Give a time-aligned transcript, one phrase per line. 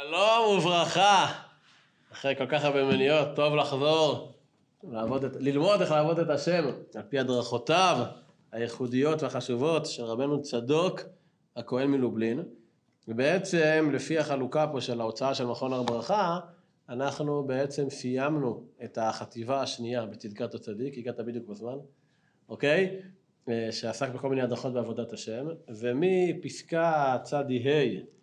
[0.00, 1.32] שלום וברכה.
[2.12, 4.32] אחרי כל כך הרבה מניות, טוב לחזור,
[4.82, 8.06] לעבוד את, ללמוד איך לעבוד את השם, על פי הדרכותיו
[8.52, 11.00] הייחודיות והחשובות של רבנו צדוק,
[11.56, 12.42] הכהן מלובלין.
[13.08, 16.40] ובעצם, לפי החלוקה פה של ההוצאה של מכון הר ברכה,
[16.88, 21.76] אנחנו בעצם סיימנו את החטיבה השנייה בצדקת הצדיק, הגעת בדיוק בזמן,
[22.48, 23.00] אוקיי?
[23.70, 28.13] שעסק בכל מיני הדרכות בעבודת השם, ומפסקה צדי ה'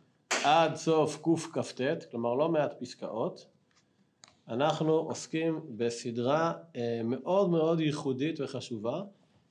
[0.44, 1.81] עד סוף קכ"ט,
[2.12, 3.45] כלומר לא מעט פסקאות,
[4.48, 9.02] אנחנו עוסקים בסדרה אה, מאוד מאוד ייחודית וחשובה,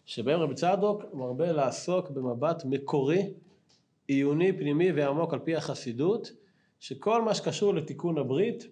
[0.05, 3.33] שבהם רבי צדוק מרבה לעסוק במבט מקורי,
[4.07, 6.33] עיוני, פנימי ועמוק על פי החסידות,
[6.81, 8.67] שכל מה שקשור לתיקון הברית,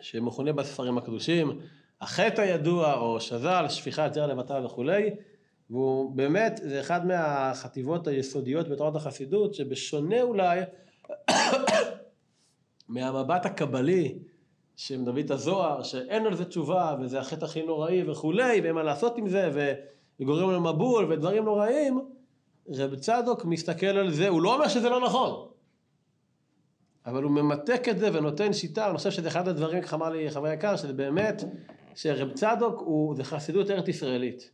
[0.00, 1.60] שמכונה בספרים הקדושים,
[2.00, 5.10] החטא הידוע או שז"ל, שפיכת זרע לבטל וכולי,
[5.70, 10.60] והוא באמת, זה אחד מהחטיבות היסודיות בתורת החסידות, שבשונה אולי
[12.88, 14.18] מהמבט הקבלי
[14.76, 19.18] של דוד הזוהר, שאין על זה תשובה, וזה החטא הכי נוראי וכולי, ואין מה לעשות
[19.18, 19.74] עם זה,
[20.20, 22.00] וגורם לנו מבול ודברים נוראים,
[22.68, 25.48] רב צדוק מסתכל על זה, הוא לא אומר שזה לא נכון,
[27.06, 30.30] אבל הוא ממתק את זה ונותן שיטה, אני חושב שזה אחד הדברים, איך אמר לי
[30.30, 31.44] חבר יקר, שזה באמת,
[31.94, 34.50] שרב צדוק הוא, זה חסידות ארץ ישראלית.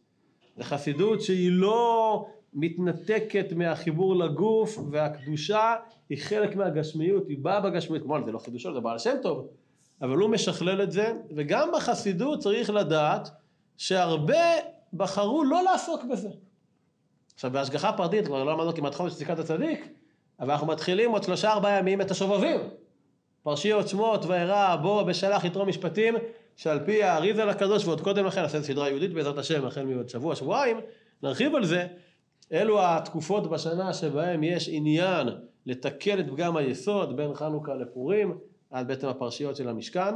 [0.57, 5.75] זה חסידות שהיא לא מתנתקת מהחיבור לגוף והקדושה
[6.09, 9.49] היא חלק מהגשמיות, היא באה בגשמיות, כמובן זה לא חידושו, זה בעל שם טוב,
[10.03, 13.29] אבל הוא משכלל את זה, וגם בחסידות צריך לדעת
[13.77, 14.45] שהרבה
[14.93, 16.29] בחרו לא לעסוק בזה.
[17.35, 19.89] עכשיו בהשגחה פרטית, כבר לא למדנו כמעט חודש סיכת הצדיק,
[20.41, 22.61] אבל אנחנו מתחילים עוד שלושה ארבעה ימים את השובבים.
[23.43, 26.15] פרשיות שמות וארא בוא בשלח יתרו משפטים
[26.57, 30.35] שעל פי האריזה לקדוש ועוד קודם לכן נעשה סדרה יהודית בעזרת השם החל מעוד שבוע
[30.35, 30.81] שבועיים
[31.23, 31.87] נרחיב על זה
[32.53, 35.29] אלו התקופות בשנה שבהם יש עניין
[35.67, 38.39] לתקן את פגם היסוד בין חנוכה לפורים
[38.71, 40.15] עד בעצם הפרשיות של המשכן.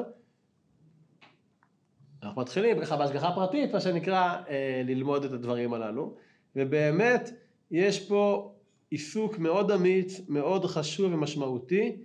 [2.23, 6.15] אנחנו מתחילים ככה בהשגחה פרטית מה שנקרא אה, ללמוד את הדברים הללו.
[6.57, 7.31] ובאמת
[7.71, 8.53] יש פה
[8.91, 11.97] עיסוק מאוד אמיץ מאוד חשוב ומשמעותי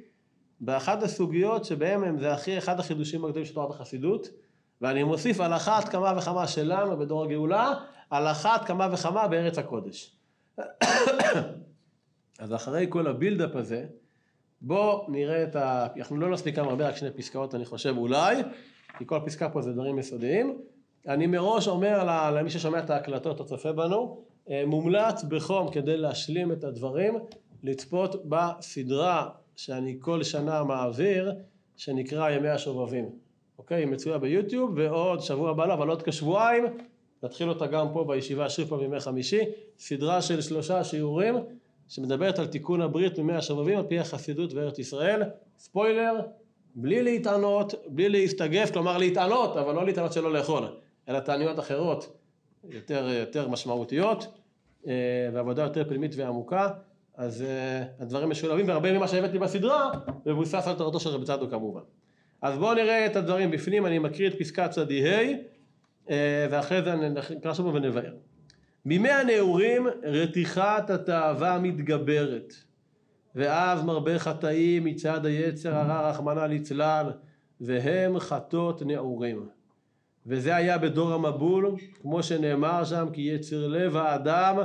[0.59, 4.29] באחת הסוגיות שבהם זה הכי אחד החידושים הגדולים של תורת החסידות.
[4.81, 7.73] ואני מוסיף על אחת כמה וכמה שלנו בדור הגאולה
[8.09, 10.16] על אחת כמה וכמה בארץ הקודש
[12.40, 13.85] אז אחרי כל הבילדאפ הזה
[14.62, 15.88] בואו נראה את ה...
[15.97, 18.44] אנחנו לא נספיק כמה הרבה רק שני פסקאות אני חושב אולי
[18.97, 20.62] כי כל פסקה פה זה דברים יסודיים
[21.07, 26.51] אני מראש אומר למי ששומע את ההקלטות או צופה בנו אה, מומלץ בחום כדי להשלים
[26.51, 27.17] את הדברים
[27.63, 31.35] לצפות בסדרה שאני כל שנה מעביר,
[31.78, 33.09] שנקרא ימי השובבים.
[33.57, 33.78] אוקיי?
[33.78, 36.63] היא מצויה ביוטיוב, ועוד שבוע הבא, אבל עוד כשבועיים,
[37.23, 39.41] נתחיל אותה גם פה בישיבה פעם בימי חמישי,
[39.79, 41.35] סדרה של שלושה שיעורים,
[41.88, 45.23] שמדברת על תיקון הברית מימי השובבים על פי החסידות וארץ ישראל.
[45.57, 46.13] ספוילר,
[46.75, 50.63] בלי להתענות, בלי להסתגף, כלומר להתענות, אבל לא להתענות שלא לאכול,
[51.09, 52.17] אלא תעניות אחרות,
[52.69, 54.28] יותר, יותר משמעותיות,
[54.88, 54.94] אה,
[55.34, 56.69] ועבודה יותר פנימית ועמוקה.
[57.17, 59.91] אז uh, הדברים משולבים והרבה ממה שהבאתי בסדרה
[60.25, 61.81] מבוסס על תורתו של רבי צדוק כמובן.
[62.41, 65.22] אז בואו נראה את הדברים בפנים, אני מקריא את פסקת צדי ה'
[66.50, 66.95] ואחרי זה
[67.35, 68.13] נקרא שוב ונבהר.
[68.85, 72.53] בימי הנעורים רתיחת התאווה מתגברת
[73.35, 77.09] ואז מרבה חטאים מצד היצר הרע רחמנא ליצלן
[77.62, 79.50] והם חטות נעורים
[80.25, 84.57] וזה היה בדור המבול כמו שנאמר שם כי יצר לב האדם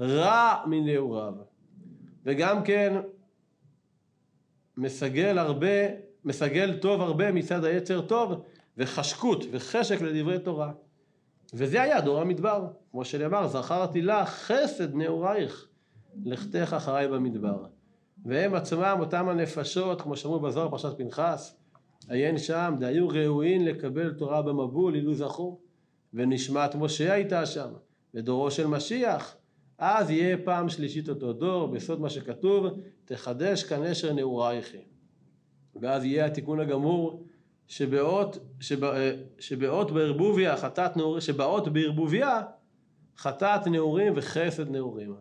[0.00, 1.34] רע מנעוריו
[2.24, 2.96] וגם כן
[4.76, 5.66] מסגל הרבה,
[6.24, 8.44] מסגל טוב הרבה מצד היצר טוב
[8.78, 10.72] וחשקות וחשק לדברי תורה.
[11.54, 15.68] וזה היה דור המדבר, כמו שנאמר, זכרתי לך חסד נעורייך,
[16.24, 17.64] לכתך אחריי במדבר.
[18.24, 21.56] והם עצמם, אותם הנפשות, כמו שאמרו בזוהר פרשת פנחס,
[22.08, 25.58] עיין שם, דהיו ראויים לקבל תורה במבול, אילו זכו.
[26.14, 27.68] ונשמת משה הייתה שם,
[28.14, 29.36] ודורו של משיח,
[29.78, 32.66] אז יהיה פעם שלישית אותו דור, בסוד מה שכתוב,
[33.04, 34.84] תחדש כאן נשר נעורייכי.
[35.80, 37.26] ואז יהיה התיקון הגמור
[37.68, 38.94] שבאות, שבא,
[39.38, 42.42] שבאות בערבוביה חטאת נעורים, שבאות בערבוביה
[43.18, 45.14] חטאת נעורים וחסד נעורים.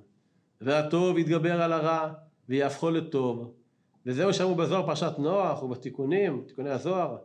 [0.62, 2.14] והטוב יתגבר על הרע
[2.50, 3.54] ויהפכו לטוב.
[4.06, 7.18] וזהו שאמרו בזוהר פרשת נוח ובתיקונים, תיקוני הזוהר,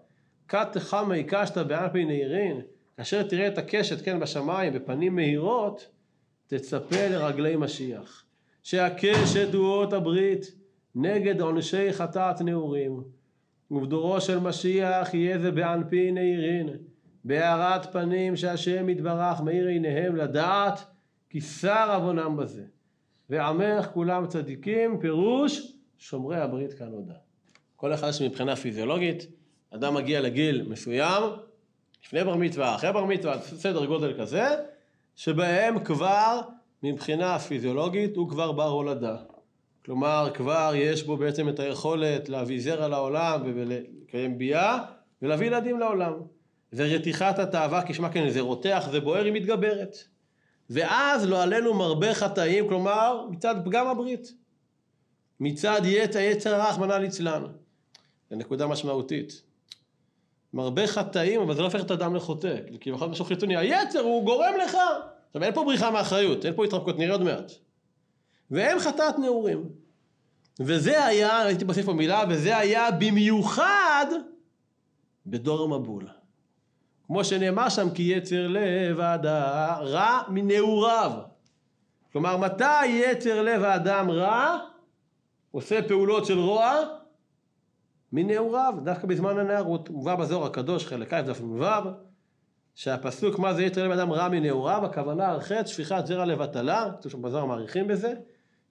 [0.49, 2.61] כת חמי קשת באלפי נעירין,
[2.97, 5.89] כאשר תראה את הקשת כן בשמיים בפנים מהירות
[6.47, 8.25] תצפה לרגלי משיח,
[8.63, 10.53] שהקשת תדועות הברית
[10.95, 13.03] נגד עונשי חטאת נעורים,
[13.73, 16.69] ובדורו של משיח יהיה זה בענפי נעירין,
[17.25, 20.85] בהארת פנים שהשם יתברך מאיר עיניהם לדעת
[21.31, 22.65] כי שר עוונם בזה.
[23.31, 27.15] ועמך כולם צדיקים, פירוש שומרי הברית כנודע.
[27.77, 29.27] כל אחד שמבחינה פיזיולוגית,
[29.71, 31.23] אדם מגיע לגיל מסוים,
[32.05, 34.45] לפני בר מצווה, אחרי בר מצווה, סדר גודל כזה,
[35.17, 36.41] שבהם כבר
[36.83, 39.17] מבחינה פיזיולוגית הוא כבר בר הולדה.
[39.85, 44.79] כלומר, כבר יש בו בעצם את היכולת להביא זרע לעולם ולקיים ביאה
[45.23, 46.13] ולהביא ילדים לעולם.
[46.73, 49.97] ורתיחת התאווה, כשמה כן, זה רותח, זה בוער, היא מתגברת.
[50.71, 54.33] ואז לא עלינו מרבה חטאים, כלומר, מצד פגם הברית.
[55.41, 57.43] מצד יצר, יצר רחמנא ליצלן.
[58.31, 59.43] זו נקודה משמעותית.
[60.55, 62.57] מרבה חטאים, אבל זה לא הופך את האדם לחוטא.
[62.81, 64.77] כי בכל משהו חיצוני, היצר הוא גורם לך.
[65.27, 67.53] עכשיו, אין פה בריחה מאחריות, אין פה התרפקות, נראה עוד מעט.
[68.53, 69.69] והם חטאת נעורים.
[70.61, 74.07] וזה היה, ראיתי בספר מילה, וזה היה במיוחד
[75.27, 76.09] בדור המבול.
[77.07, 81.13] כמו שנאמר שם, כי יצר לב האדם רע מנעוריו.
[82.13, 84.59] כלומר, מתי יצר לב האדם רע?
[85.51, 86.81] עושה פעולות של רוע?
[88.13, 89.91] מנעוריו, דווקא בזמן הנערות.
[89.91, 91.65] מובא בזוהר הקדוש, חלק א' דף מ"ו,
[92.75, 97.23] שהפסוק מה זה יצר לב האדם רע מנעוריו, הכוונה חטא שפיכת זרע לבטלה, כתוב שם
[97.23, 98.15] בזוהר מעריכים בזה,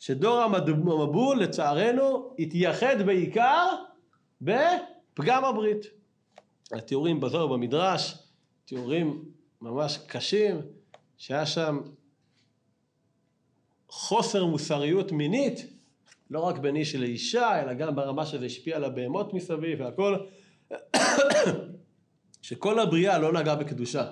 [0.02, 3.68] שדור המבול לצערנו התייחד בעיקר
[4.42, 5.86] בפגם הברית.
[6.72, 8.18] התיאורים בזוהר במדרש,
[8.66, 9.24] תיאורים
[9.62, 10.62] ממש קשים,
[11.18, 11.80] שהיה שם
[13.90, 15.74] חוסר מוסריות מינית,
[16.30, 20.18] לא רק בין איש לאישה, אלא גם ברמה שזה השפיע על הבהמות מסביב והכל,
[22.42, 24.12] שכל הבריאה לא נגעה בקדושה,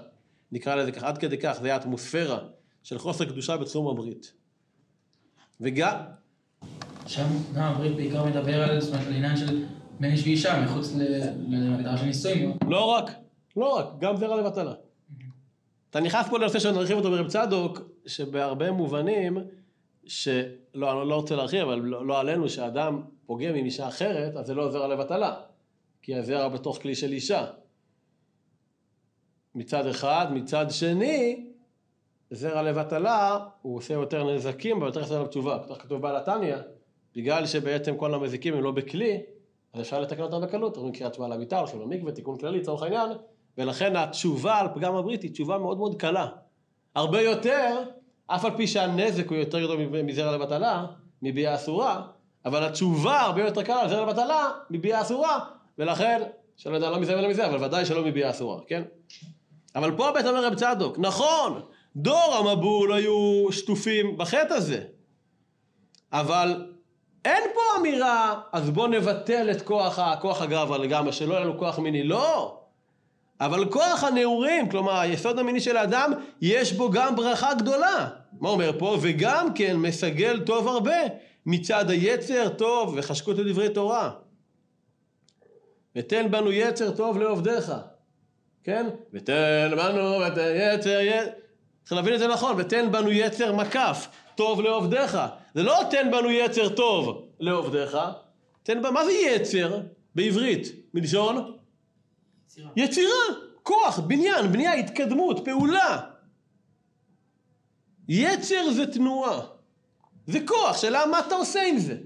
[0.52, 2.40] נקרא לזה ככה, עד כדי כך, זה היה אטמוספירה
[2.84, 4.39] של חוסר קדושה בתחום הברית.
[5.62, 5.96] וגם...
[7.08, 9.66] שם גם הברית בעיקר מדבר על, זאת אומרת, על עניין של
[10.00, 10.94] בין איש ואישה, מחוץ
[11.48, 12.58] להגדרה של נישואים.
[12.68, 13.12] לא רק,
[13.58, 14.74] לא רק, גם זרע לבטלה.
[15.90, 19.38] אתה נכנס פה לנושא שנרחיב אותו ברב צדוק, שבהרבה מובנים,
[20.06, 24.48] שלא, אני לא רוצה להרחיב, אבל לא, לא עלינו, שאדם פוגם עם אישה אחרת, אז
[24.48, 25.36] זה לא זרע לבטלה.
[26.02, 27.46] כי הזרע בתוך כלי של אישה.
[29.56, 31.49] מצד אחד, מצד שני,
[32.32, 35.60] זרע לבטלה, הוא עושה יותר נזקים ויותר חסר לתשובה.
[35.70, 36.56] כך כתוב בעל התניא,
[37.16, 39.22] בגלל שבעצם כל המזיקים הם לא בכלי,
[39.74, 43.10] אז אפשר לתקן אותם בקלות, אומרים קריאת שמע למיטה, הולכים למקווה, תיקון כללי, לצורך העניין,
[43.58, 46.28] ולכן התשובה על פגם הברית היא תשובה מאוד מאוד קלה.
[46.96, 47.84] הרבה יותר,
[48.28, 50.86] אף על פי שהנזק הוא יותר גדול מזרע לבטלה,
[51.22, 52.02] מביאה אסורה,
[52.46, 55.40] אבל התשובה הרבה יותר קלה על זרע לבטלה, מביאה אסורה,
[55.78, 56.22] ולכן,
[56.58, 58.84] שלא יודע לא מזה ולא מזה, אבל ודאי שלא מביאה אסורה, כן?
[59.76, 61.62] אבל פה בית אומר רב צדוק, נכון,
[61.96, 64.84] דור המבול היו שטופים בחטא הזה,
[66.14, 66.66] אבל
[67.26, 71.80] אין פה אמירה, אז בוא נבטל את כוח, כוח הגברא לגמרי, שלא יהיה לנו כוח
[71.80, 72.60] מיני, לא.
[73.42, 78.10] אבל כוח הנעורים, כלומר היסוד המיני של האדם, יש בו גם ברכה גדולה.
[78.40, 78.98] מה אומר פה?
[79.02, 80.98] וגם כן מסגל טוב הרבה
[81.46, 84.12] מצד היצר טוב וחשקות לדברי תורה.
[85.96, 87.74] ותן בנו יצר טוב לעובדיך,
[88.64, 88.90] כן?
[89.14, 91.00] ותן בנו את היצר,
[91.90, 95.18] צריך להבין את זה נכון, ותן בנו יצר מקף, טוב לעובדיך.
[95.54, 97.98] זה לא תן בנו יצר טוב לעובדיך,
[98.64, 99.82] תן בנו, מה זה יצר
[100.16, 100.68] בעברית?
[100.94, 101.58] מלשון?
[102.48, 102.72] יצירה.
[102.76, 103.24] יצירה,
[103.64, 106.10] כוח, בניין, בנייה, התקדמות, פעולה.
[108.08, 109.42] יצר זה תנועה,
[110.28, 111.98] זה כוח, שאלה מה אתה עושה עם זה.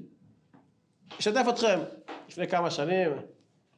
[1.19, 1.79] אשתף אתכם,
[2.29, 3.12] לפני כמה שנים,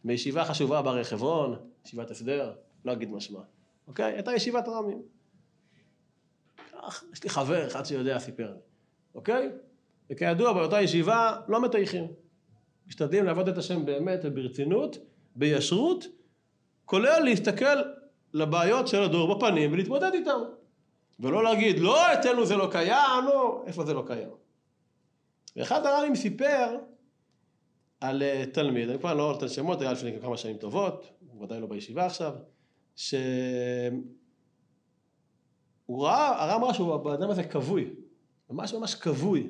[0.03, 2.53] בישיבה חשובה בהרי חברון, ישיבת הסדר,
[2.86, 3.39] לא אגיד משמע,
[3.88, 4.13] אוקיי?
[4.13, 5.14] הייתה ישיבת רמים.
[7.13, 8.60] יש לי חבר אחד שיודע, סיפר לי,
[9.15, 9.50] אוקיי?
[10.10, 12.08] וכידוע, באותה ישיבה לא מטייחים.
[12.88, 14.98] משתדלים לעבוד את השם באמת וברצינות,
[15.36, 16.05] בישרות,
[16.86, 17.82] כולל להסתכל
[18.34, 20.39] לבעיות של הדור בפנים ולהתמודד איתם.
[21.20, 24.29] ולא להגיד, לא, אצלנו זה לא קיים, לא, איפה זה לא קיים.
[25.55, 26.77] ואחד הר"מים סיפר
[28.01, 31.62] על uh, תלמיד, אני כבר לא נותן שמות, היה לפני כמה שנים טובות, הוא ודאי
[31.62, 32.34] לא בישיבה עכשיו,
[35.86, 37.94] שהוא ראה, הר"ם ראה שהוא באדם הזה כבוי,
[38.50, 39.50] ממש ממש כבוי.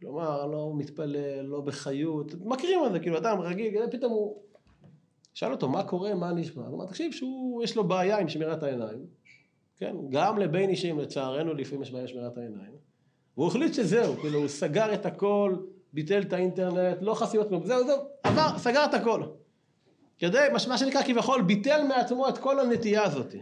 [0.00, 4.42] כלומר, לא מתפלל, לא בחיות, מכירים את זה, כאילו אדם רגיל, פתאום הוא...
[5.34, 6.66] שאל אותו, מה קורה, מה נשמע?
[6.66, 9.06] הוא אמר, תקשיב, שהוא, יש לו בעיה עם שמירת העיניים,
[9.76, 9.96] כן?
[10.10, 12.72] גם לבין אישים, לצערנו, לפעמים יש בעיה עם שמירת העיניים.
[13.36, 15.56] והוא החליט שזהו, כאילו, הוא סגר את הכל,
[15.92, 19.22] ביטל את האינטרנט, לא חסימות זהו, זהו, עבר, סגר את הכל.
[20.18, 23.34] כדי, מה שנקרא כביכול, ביטל מעצמו את כל הנטייה הזאת.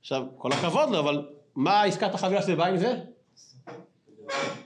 [0.00, 3.00] עכשיו, כל הכבוד לו, אבל מה עסקת החבילה שזה בא עם זה?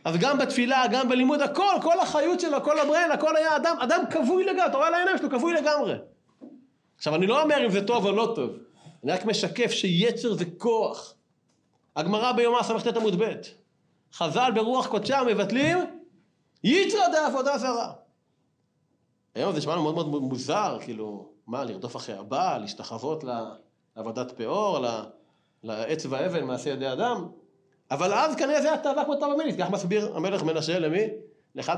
[0.04, 4.02] אז גם בתפילה, גם בלימוד, הכל, כל החיות שלו, כל הברן, הכל היה אדם, אדם
[4.10, 5.94] כבוי לגמרי, אתה רואה על העיניים שלו, כבוי לגמרי.
[6.96, 8.50] עכשיו, אני לא אומר אם זה טוב או לא טוב,
[9.04, 11.14] אני רק משקף שיצר זה כוח.
[11.96, 13.32] הגמרא ביומא ס"ט עמוד ב',
[14.12, 15.78] חז"ל ברוח קודשם מבטלים
[16.64, 17.92] יצרא דעבודה זרה.
[19.34, 23.24] היום זה נשמע לנו מאוד מאוד מוזר, כאילו, מה, לרדוף אחרי הבעל, להשתחוות
[23.96, 24.78] לעבודת פאור,
[25.64, 27.28] לעץ ואבן, מעשה ידי אדם?
[27.90, 31.06] אבל אז כנראה זה היה תאווה כמו תאווה מינית, כך מסביר המלך מנשה למי?
[31.54, 31.76] לאחד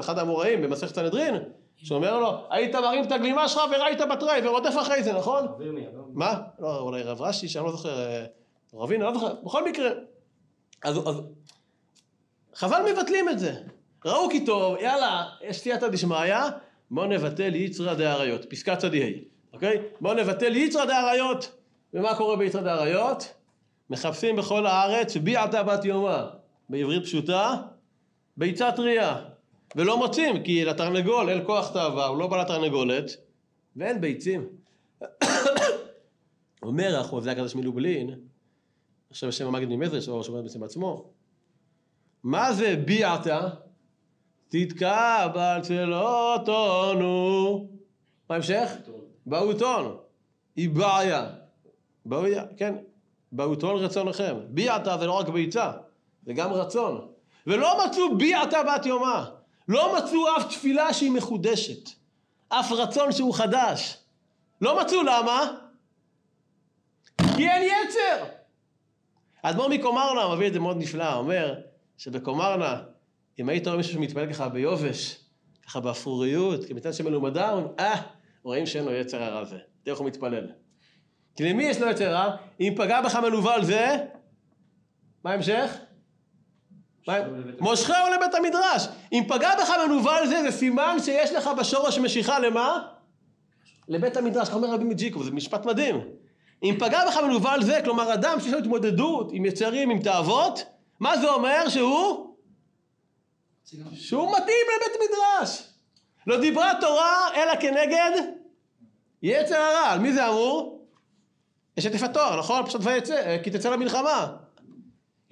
[0.00, 1.34] אחד המוראים במסכת סנהדרין,
[1.76, 5.46] שאומר לו, היית מרים את הגלימה שלך וראית בתרי ורודף אחרי זה, נכון?
[6.14, 6.40] מה?
[6.58, 8.24] לא, אולי רב רש"י, שאני לא זוכר, אה,
[8.74, 9.90] רבינו, לא זוכר, בכל מקרה.
[10.84, 11.22] אז, אז
[12.54, 13.54] חבל מבטלים את זה.
[14.04, 16.34] ראו כי טוב, יאללה, יש סייעתא דשמיא,
[16.90, 19.08] בואו נבטל יצרא דאריות, פסקה צדי ה',
[19.52, 19.82] אוקיי?
[20.00, 21.57] בואו נבטל יצרא דאריות.
[21.94, 23.34] ומה קורה ביצרא דאריות?
[23.90, 26.24] מחפשים בכל הארץ ביעתא בת יומא,
[26.68, 27.54] בעברית פשוטה,
[28.36, 29.16] ביצה טריה.
[29.76, 33.10] ולא מוצאים, כי לתרנגול אין כוח תאווה, הוא לא בא לתרנגולת,
[33.76, 34.48] ואין ביצים.
[36.62, 38.14] אומר החוזה הקדוש מלובלין,
[39.10, 41.10] עכשיו השם המגיד ממזרש, או שאומר בעצם עצמו,
[42.22, 43.48] מה זה ביעתא?
[44.48, 47.68] תתקבל צלותונו.
[48.28, 48.72] מה ההמשך?
[49.26, 49.96] באותון.
[50.56, 51.37] היא בעיה.
[52.08, 52.74] בעיה, כן.
[53.32, 54.36] באותון רצונכם.
[54.48, 55.72] ביעתא זה לא רק ביצה,
[56.26, 57.08] זה גם רצון.
[57.46, 59.24] ולא מצאו ביעתא בת יומא.
[59.68, 61.90] לא מצאו אף תפילה שהיא מחודשת.
[62.48, 63.96] אף רצון שהוא חדש.
[64.60, 65.54] לא מצאו, למה?
[67.36, 68.24] כי אין יצר.
[69.42, 71.54] האדמו"ר מקומרנה מביא את זה מאוד נפלא, אומר
[71.98, 72.82] שבקומרנה,
[73.38, 75.16] אם היית רואה מישהו שמתפלל ככה ביובש,
[75.66, 78.02] ככה באפוריות, כמצד שמלומדה, אה,
[78.42, 79.58] רואים שאין לו יצר הרע זה.
[79.82, 80.46] תראה איך הוא מתפלל.
[81.38, 82.36] כי למי יש לו יצר רע?
[82.60, 83.96] אם פגע בך מנוול זה,
[85.24, 85.76] מה ההמשך?
[87.60, 88.88] מושכהו לבית המדרש.
[89.12, 92.78] אם פגע בך מנוול זה, זה סימן שיש לך בשורש משיכה למה?
[93.88, 96.00] לבית המדרש, אומר רבי מג'יקוב, זה משפט מדהים.
[96.62, 100.64] אם פגע בך מנוול זה, כלומר אדם שיש לו התמודדות עם יצרים, עם תאוות,
[101.00, 102.36] מה זה אומר שהוא?
[103.94, 105.62] שהוא מתאים לבית מדרש.
[106.26, 108.10] לא דיברה תורה אלא כנגד
[109.22, 109.92] יצר הרע.
[109.92, 110.77] על מי זה אמור?
[111.78, 112.66] יש את התואר, נכון?
[112.66, 114.36] פשוט ויצא, כי תצא למלחמה.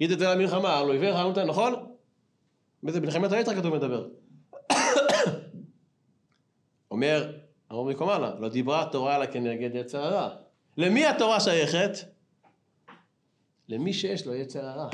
[0.03, 1.73] את זה למלחמה, עיוור חנותה, נכון?
[2.83, 4.07] באיזה מלחמת היתר כתוב מדבר.
[6.91, 7.31] אומר,
[7.71, 10.29] אמרו מקומלה, לא דיברה התורה אלא כנגד יצר הרע.
[10.77, 11.91] למי התורה שייכת?
[13.69, 14.89] למי שיש לו יצר הרע.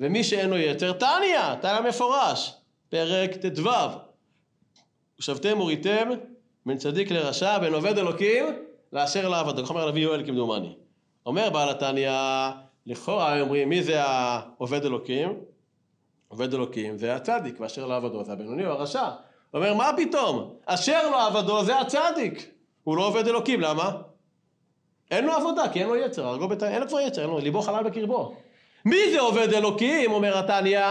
[0.00, 2.54] ומי שאין לו יצר, תניא, תניא מפורש,
[2.88, 3.70] פרק ט"ו.
[5.18, 6.08] ושבתם וריתם
[6.66, 8.44] בין צדיק לרשע, בין עובד אלוקים
[8.92, 9.64] לאשר לעבדו.
[9.64, 10.76] כך אומר הנביא יואל כמדומני.
[11.28, 12.12] אומר בעל התניא,
[12.86, 15.40] לכאורה אומרים, מי זה העובד אלוקים?
[16.28, 19.04] עובד אלוקים זה הצדיק, ואשר לא עבדו זה הבינוני או הרשע.
[19.04, 19.12] הוא
[19.54, 20.54] אומר, מה פתאום?
[20.66, 22.50] אשר לא עבדו זה הצדיק.
[22.84, 24.02] הוא לא עובד אלוקים, למה?
[25.10, 26.62] אין לו עבודה, כי אין לו יצר, הרגו בת...
[26.62, 28.36] אין לו כבר יצר, אין לו, ליבו חלל בקרבו.
[28.84, 30.86] מי זה עובד אלוקים, אומר התניא?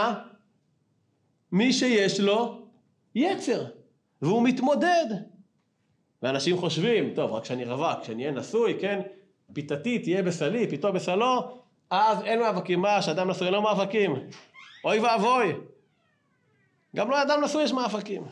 [1.52, 2.62] מי שיש לו
[3.14, 3.64] יצר,
[4.22, 5.06] והוא מתמודד.
[6.22, 9.00] ואנשים חושבים, טוב, רק כשאני רווק, כשאני אהיה נשוי, כן,
[9.52, 11.58] פיתתי תהיה בסלי, פיתו בסלו,
[11.90, 12.80] אז אין מאבקים.
[12.80, 14.14] מה, שאדם נשוי לו מאבקים?
[14.84, 15.54] אוי ואבוי.
[16.96, 18.24] גם לא אדם נשוי יש מאבקים.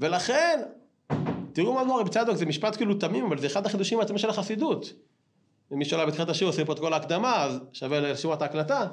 [0.00, 0.60] ולכן,
[1.52, 4.92] תראו מה מורה בצדוק, זה משפט כאילו תמים, אבל זה אחד החידושים העצמי של החסידות.
[5.70, 8.86] ומי שעולה בתחילת השיעור, עושה פה את כל ההקדמה, אז שווה לשמוע את ההקלטה.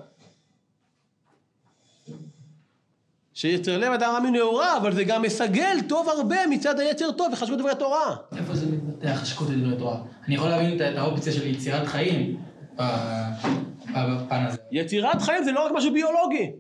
[3.34, 7.60] שיצר לב אדם רע מנעורה, אבל זה גם מסגל טוב הרבה מצד היצר טוב וחשבות
[7.60, 8.16] דברי תורה.
[8.38, 9.98] איפה זה מתבטא החשקות לדברי תורה?
[10.28, 12.44] אני יכול להבין את האופציה של יצירת חיים
[12.76, 14.58] בפן הזה.
[14.72, 16.52] יצירת חיים זה לא רק משהו ביולוגי.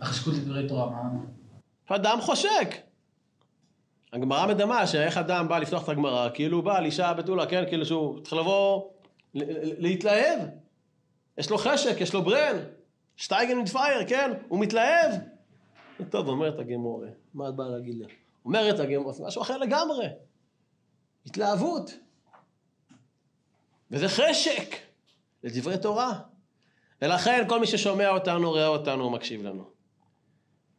[0.00, 1.96] החשקות לדברי תורה, מה?
[1.96, 2.74] אדם חושק.
[4.12, 7.64] הגמרא מדמה שאיך אדם בא לפתוח את הגמרא, כאילו הוא בא על אישה בתולה, כן?
[7.68, 8.82] כאילו שהוא צריך לבוא,
[9.78, 10.38] להתלהב.
[11.38, 12.56] יש לו חשק, יש לו ברן.
[13.16, 14.32] שטייגן מתפייר, כן?
[14.48, 15.12] הוא מתלהב.
[16.10, 18.04] טוב, אומרת הגמורה, מה את באה להגיד לי?
[18.44, 20.06] אומרת הגמורה, זה משהו אחר לגמרי.
[21.26, 21.90] התלהבות.
[23.90, 24.76] וזה חשק
[25.42, 26.20] לדברי תורה.
[27.02, 29.64] ולכן כל מי ששומע אותנו, רואה אותנו, מקשיב לנו.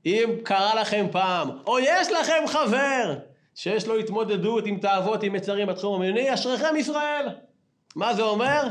[0.05, 3.19] אם קרה לכם פעם, או יש לכם חבר
[3.55, 7.27] שיש לו התמודדות עם תאוות, עם מצרים בתחום המיני, אשריכם ישראל.
[7.95, 8.63] מה זה אומר?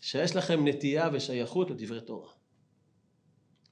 [0.00, 2.37] שיש לכם נטייה ושייכות לדברי תורה.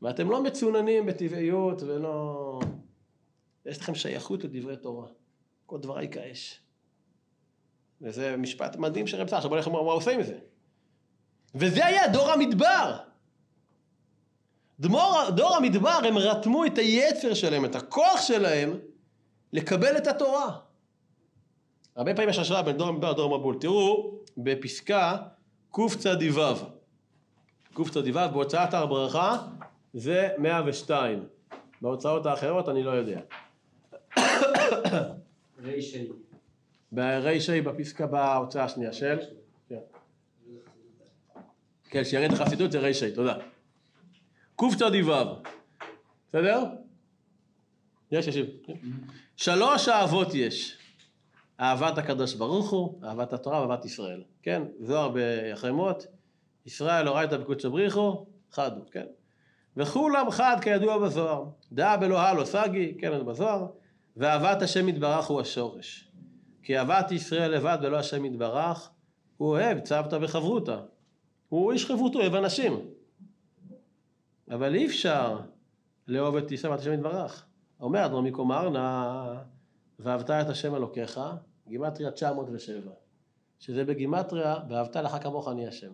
[0.03, 2.61] ואתם לא מצוננים בטבעיות ולא...
[3.67, 5.07] יש לכם שייכות לדברי תורה.
[5.67, 6.61] כל דבריי כאש.
[8.01, 10.39] וזה משפט מדהים של רב סער, עכשיו בוא נראה מה הוא עושה עם זה.
[11.55, 12.97] וזה היה דור המדבר.
[14.81, 18.79] דמור, דור המדבר, הם רתמו את היצר שלהם, את הכוח שלהם,
[19.53, 20.59] לקבל את התורה.
[21.97, 23.57] הרבה פעמים יש השוואה בין דור המדבר לדור המבול.
[23.61, 25.17] תראו בפסקה
[25.71, 26.55] קצ"ו.
[27.75, 29.47] קצ"ו בהוצאת הר ברכה
[29.97, 31.29] זה 102.
[31.83, 33.21] בהוצאות האחרות אני לא יודע.
[35.63, 36.09] רישי.
[36.93, 39.19] ברישי בפסקה בהוצאה השנייה של?
[39.69, 39.79] כן.
[41.91, 43.37] כן, שירד החסידות זה רישי, תודה.
[44.57, 44.87] קצ"ו,
[46.29, 46.65] בסדר?
[48.11, 48.37] יש, יש.
[49.37, 50.79] שלוש אהבות יש.
[51.61, 54.23] אהבת הקדוש ברוך הוא, אהבת התורה ואהבת ישראל.
[54.43, 54.63] כן?
[54.81, 56.07] זוהר ביחמות,
[56.67, 59.07] ישראל אורייתא בקודשא בריחו, חד הוא, כן?
[59.77, 61.45] וכולם חד כידוע בזוהר.
[61.73, 63.67] דעה בלוהה לא סגי, כן, בזוהר,
[64.17, 66.13] ואהבת השם יתברך הוא השורש.
[66.63, 68.91] כי אהבת ישראל לבד ולא השם יתברך,
[69.37, 70.81] הוא אוהב צוותא וחברותא.
[71.49, 72.81] הוא איש חברותו, אוהב אנשים.
[74.51, 75.41] אבל אי אפשר
[76.09, 77.47] לאהוב את ישראל ואת השם יתברך.
[77.81, 79.43] אומר אדמו"ר מקומרנה,
[79.99, 81.21] ואהבת את השם אלוקיך,
[81.69, 82.91] גימטריה 907,
[83.59, 85.91] שזה בגימטריה, ואהבת לך כמוך אני השם.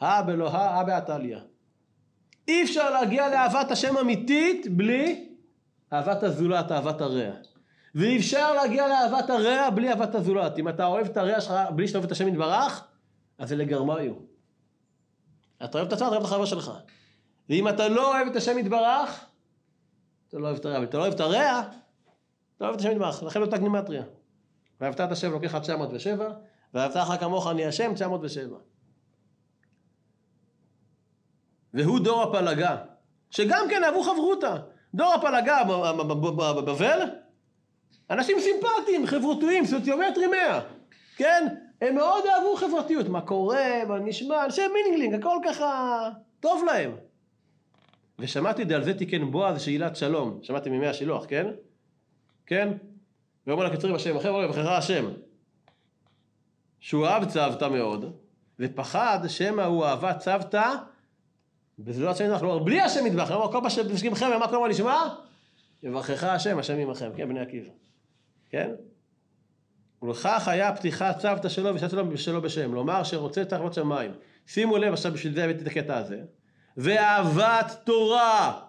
[0.00, 1.38] הא בלוהה, הא בעתליא.
[2.48, 5.28] אי אפשר להגיע לאהבת השם אמיתית בלי
[5.92, 7.30] אהבת הזולת, אהבת הרע.
[7.94, 10.58] ואי אפשר להגיע לאהבת הרע בלי אהבת הזולת.
[10.58, 12.84] אם אתה אוהב את הרע שלך בלי שאתה אוהב את השם יתברך,
[13.38, 14.14] אז זה לגרמיו.
[15.64, 16.72] אתה אוהב את עצמך, אתה אוהב את החבר שלך.
[17.48, 19.24] ואם אתה לא אוהב את השם יתברך,
[20.28, 20.78] אתה לא אוהב את הרע.
[20.78, 21.62] ואם אתה לא אוהב את הרע,
[22.56, 23.22] אתה אוהב את השם יתברך.
[23.22, 24.02] לכן אותה גנימטריה.
[24.80, 26.30] ואהבת את השם לוקח 907,
[26.74, 28.56] ואהבת לך כמוך אני השם 907.
[31.74, 32.76] והוא דור הפלגה,
[33.30, 34.56] שגם כן אהבו חברותא.
[34.94, 35.64] דור הפלגה
[36.56, 37.00] בבבל,
[38.10, 40.60] אנשים סימפטיים, חברותיים, סוציומטרי 100,
[41.16, 41.46] כן?
[41.80, 46.10] הם מאוד אהבו חברתיות, מה קורה, מה נשמע, אנשי מינינגלינג, הכל ככה
[46.40, 46.96] טוב להם.
[48.18, 51.46] ושמעתי על זה תיקן בועז שאילת שלום, שמעתי מימי השילוח, כן?
[52.46, 52.68] כן?
[53.46, 55.04] ואומר לקצרים השם, אחר אומר לבחרך השם.
[56.80, 58.12] שהוא אהב צוותא מאוד,
[58.60, 60.74] ופחד שמא הוא אהבה צוותא
[61.78, 65.08] בזולת השם יתברך, בלי השם יתברך, כלומר כל פעם חבר, מה קורה נשמע?
[65.82, 67.70] יברכך השם, השם עמכם, כן, בני עקיבא,
[68.50, 68.70] כן?
[70.02, 74.12] ולכך היה פתיחת צוותא שלו ושעת שלו שלו בשם, לומר שרוצה להיות שמיים.
[74.46, 76.20] שימו לב, עכשיו בשביל זה הבאתי את הקטע הזה.
[76.76, 78.60] ואהבת תורה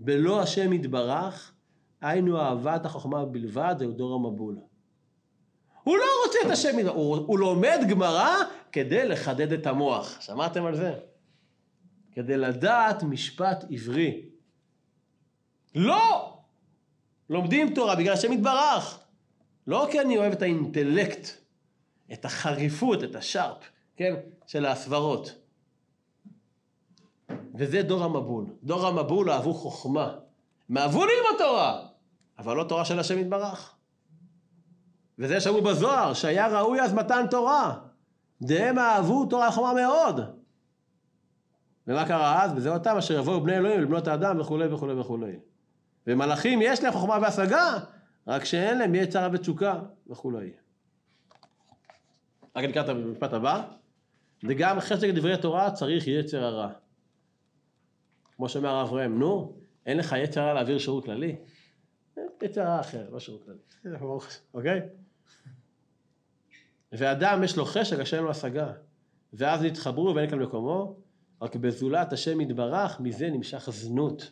[0.00, 1.52] בלא השם יתברך,
[2.00, 4.56] היינו אהבת החוכמה בלבד, זהו דור המבול.
[5.84, 8.36] הוא לא רוצה את השם הוא, הוא לומד גמרא
[8.72, 10.20] כדי לחדד את המוח.
[10.20, 10.94] שמעתם על זה?
[12.12, 14.22] כדי לדעת משפט עברי.
[15.74, 16.38] לא!
[17.30, 18.98] לומדים תורה בגלל השם יתברך.
[19.66, 21.28] לא כי אני אוהב את האינטלקט,
[22.12, 24.14] את החריפות, את השרפ, כן?
[24.46, 25.34] של הסברות.
[27.54, 28.46] וזה דור המבול.
[28.62, 30.14] דור המבול אהבו חוכמה.
[30.70, 31.86] הם אהבו ללמוד תורה,
[32.38, 33.74] אבל לא תורה של השם יתברך.
[35.18, 37.78] וזה שאמרו בזוהר, שהיה ראוי אז מתן תורה.
[38.42, 40.41] דהם אהבו תורה חומה מאוד.
[41.86, 42.52] ומה קרה אז?
[42.56, 45.36] וזה אותם אשר יבואו בני אלוהים לבנות האדם וכולי וכולי וכולי.
[46.06, 47.78] ומלאכים יש להם חוכמה והשגה,
[48.26, 50.52] רק שאין להם יהיה צרה ותשוקה וכולי.
[52.56, 53.62] רק נקרא את המשפט הבא.
[54.44, 56.72] וגם חשק דברי תורה צריך יצר הרע.
[58.36, 61.36] כמו שאומר הרב ראם, נו, אין לך יצר הרע להעביר שירות כללי?
[62.42, 63.96] יצר הרע אחר, לא שירות כללי.
[64.54, 64.80] אוקיי?
[66.92, 68.72] ואדם יש לו חשק אין לו השגה.
[69.32, 70.96] ואז נתחברו ואין כאן מקומו,
[71.42, 74.30] רק בזולת השם יתברך, מזה נמשך זנות.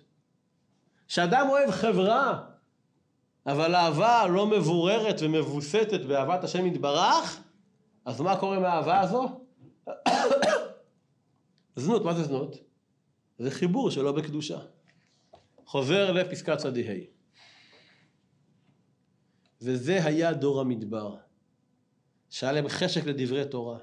[1.09, 2.47] שאדם אוהב חברה,
[3.47, 7.43] אבל אהבה לא מבוררת ומבוסתת באהבת השם יתברך,
[8.05, 9.41] אז מה קורה מהאהבה הזו?
[11.77, 12.57] זנות, מה זה זנות?
[13.39, 14.59] זה חיבור שלא בקדושה.
[15.67, 17.05] חוזר לפסקת צדי ה'.
[19.63, 21.17] וזה היה דור המדבר,
[22.31, 23.79] שהיה להם חשק לדברי תורה.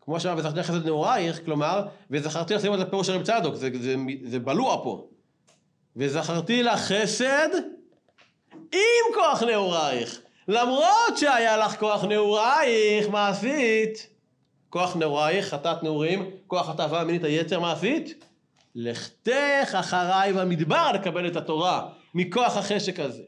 [0.00, 3.94] כמו שאמר וזכרתי חסד נעורייך, כלומר, וזכרתי לך, את הפירוש של רב צדוק, זה, זה,
[4.24, 5.06] זה בלוע פה.
[5.96, 7.48] וזכרתי לך חסד
[8.72, 10.20] עם כוח נעורייך.
[10.48, 14.06] למרות שהיה לך כוח נעורייך, מה עשית?
[14.70, 18.24] כוח נעורייך, חטאת נעורים, כוח התאווה המינית היצר, מה עשית?
[18.74, 23.22] לכתך אחריי במדבר לקבל את התורה, מכוח החשק הזה.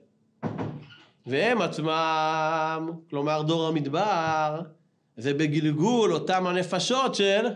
[1.26, 4.60] והם עצמם, כלומר דור המדבר,
[5.16, 7.46] זה בגלגול אותם הנפשות של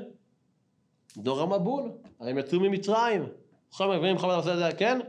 [1.17, 1.91] דור המבול.
[2.21, 3.27] הרי הם יצאו ממצרים.
[3.71, 5.01] חומר מבינים חומר עושה את זה, כן?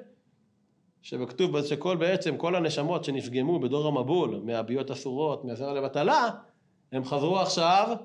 [1.01, 6.29] שבכתוב שכל בעצם, כל הנשמות שנפגמו בדור המבול, מהביאות אסורות, מהזרע לבטלה,
[6.91, 7.97] הם חזרו עכשיו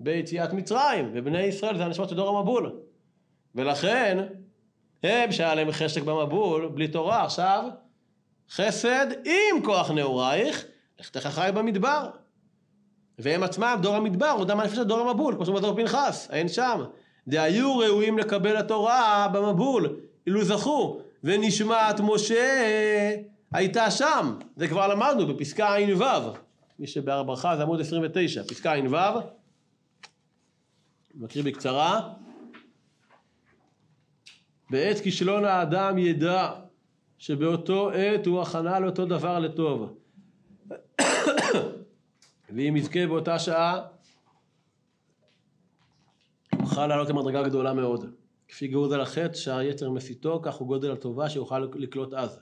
[0.00, 2.80] ביציאת מצרים, ובני ישראל זה הנשמות של דור המבול.
[3.54, 4.26] ולכן,
[5.02, 7.64] הם שהיה להם חשק במבול, בלי תורה, עכשיו,
[8.50, 10.64] חסד עם כוח נעורייך,
[11.00, 12.10] לכתך אחריי במדבר.
[13.18, 16.84] והם עצמם, דור המדבר, הוא דם הנפש דור המבול, כמו שאומר דור פנחס, אין שם.
[17.28, 22.64] דהיו ראויים לקבל התורה במבול, אילו זכו, ונשמעת משה
[23.52, 26.32] הייתה שם, זה כבר למדנו בפסקה ע"ו,
[26.78, 29.20] מי שבהר ברכה זה עמוד 29, פסקה ע"ו,
[31.14, 32.08] מקריא בקצרה,
[34.70, 36.52] בעת כישלון האדם ידע
[37.18, 39.98] שבאותו עת הוא הכנה לאותו דבר לטוב.
[42.50, 43.80] ואם יזכה באותה שעה,
[46.60, 48.06] יוכל לעלות למדרגה גדולה מאוד.
[48.48, 52.40] כפי גודל החטא שהיתר מסיתו, כך הוא גודל הטובה שיוכל לקלוט אז.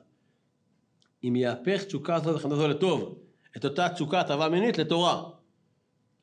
[1.25, 3.19] אם יהפך תשוקה זו וחמדה זו לטוב,
[3.57, 5.23] את אותה תשוקה טובה מינית לתורה.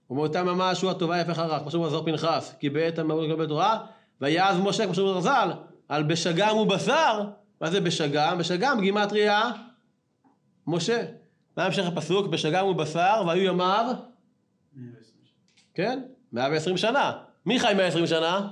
[0.10, 3.86] ומאותה ממש הוא הטובה יהפך הרע, כמו שאומר זוהר פנחס, כי בעת המהות לקבל תורה,
[4.22, 5.52] ויעז משה, כמו שאומר ז"ל,
[5.88, 7.22] על בשגם ובשר,
[7.62, 8.38] מה זה בשגם?
[8.38, 9.52] בשגם גימטריה
[10.68, 11.06] משה.
[11.58, 12.28] מה המשך הפסוק?
[12.28, 13.94] בשגם ובשר, והיו ימיו?
[15.74, 16.00] כן,
[16.34, 17.12] 120 שנה.
[17.46, 18.48] מי חי 120 שנה?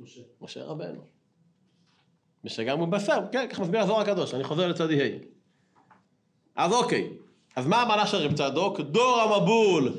[0.00, 0.20] משה.
[0.40, 1.00] משה רבנו.
[2.44, 5.18] בשגם ובשר, כן, כך מסביר הזוהר הקדוש, אני חוזר לצדי ה'.
[6.56, 7.10] אז אוקיי,
[7.56, 8.80] אז מה המעלה של רב צדוק?
[8.80, 9.92] דור המבול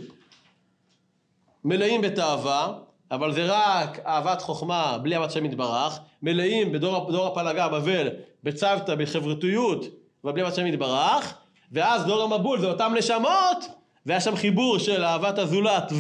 [1.64, 2.80] מלאים בתאווה,
[3.12, 8.08] אבל זה רק אהבת חוכמה בלי אהבת השם יתברך, מלאים בדור הפלגה, בבל,
[8.44, 9.86] בצוותא, בחברתיות,
[10.24, 11.38] ובלי אהבת השם יתברך,
[11.72, 13.66] ואז דור המבול זה אותם נשמות,
[14.06, 15.92] והיה שם חיבור של אהבת הזולת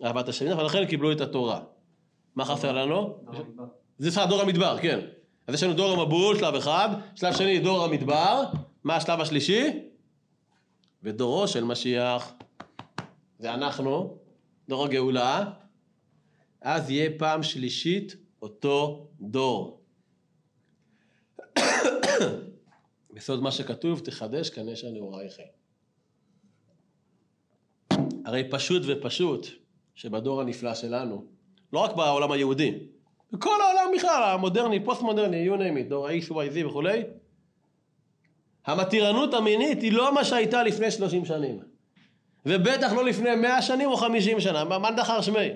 [0.00, 1.60] ואהבת השם, ולכן קיבלו את התורה.
[2.36, 3.16] מה חסר לנו?
[3.98, 5.00] זה סליחה, דור המדבר, כן.
[5.46, 8.44] אז יש לנו דור המבול, שלב אחד, שלב שני, דור המדבר,
[8.84, 9.64] מה השלב השלישי?
[11.02, 12.32] ודורו של משיח.
[13.38, 14.16] זה אנחנו,
[14.68, 15.44] דור הגאולה,
[16.60, 19.80] אז יהיה פעם שלישית אותו דור.
[23.14, 25.42] בסוד מה שכתוב, תחדש כנש הנעורייכם.
[28.24, 29.46] הרי פשוט ופשוט
[29.94, 31.24] שבדור הנפלא שלנו,
[31.72, 32.78] לא רק בעולם היהודי,
[33.32, 37.02] בכל העולם בכלל, המודרני, פוסט מודרני, you name it, דור ה-X, Y, Z וכולי,
[38.66, 41.60] המתירנות המינית היא לא מה שהייתה לפני 30 שנים.
[42.46, 45.48] ובטח לא לפני 100 שנים או 50 שנה, מה דחר שמי?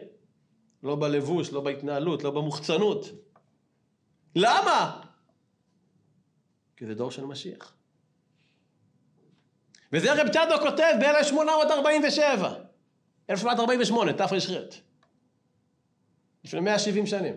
[0.83, 3.11] לא בלבוש, לא בהתנהלות, לא במוחצנות.
[4.37, 5.01] למה?
[6.79, 7.75] כי זה דור של משיח.
[9.93, 12.45] וזה רב צדוק כותב ב-1847,
[13.31, 14.33] 1848, תר"ח.
[16.45, 17.35] לפני 170 שנים.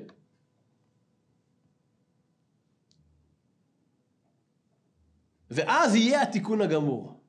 [5.52, 7.22] ואז יהיה התיקון הגמור.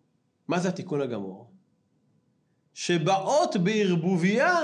[0.49, 1.51] מה זה התיקון הגמור?
[2.75, 4.57] שבאות בערבוביה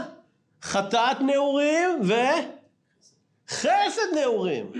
[0.63, 2.01] חטאת נעורים
[3.49, 4.73] וחסד נעורים.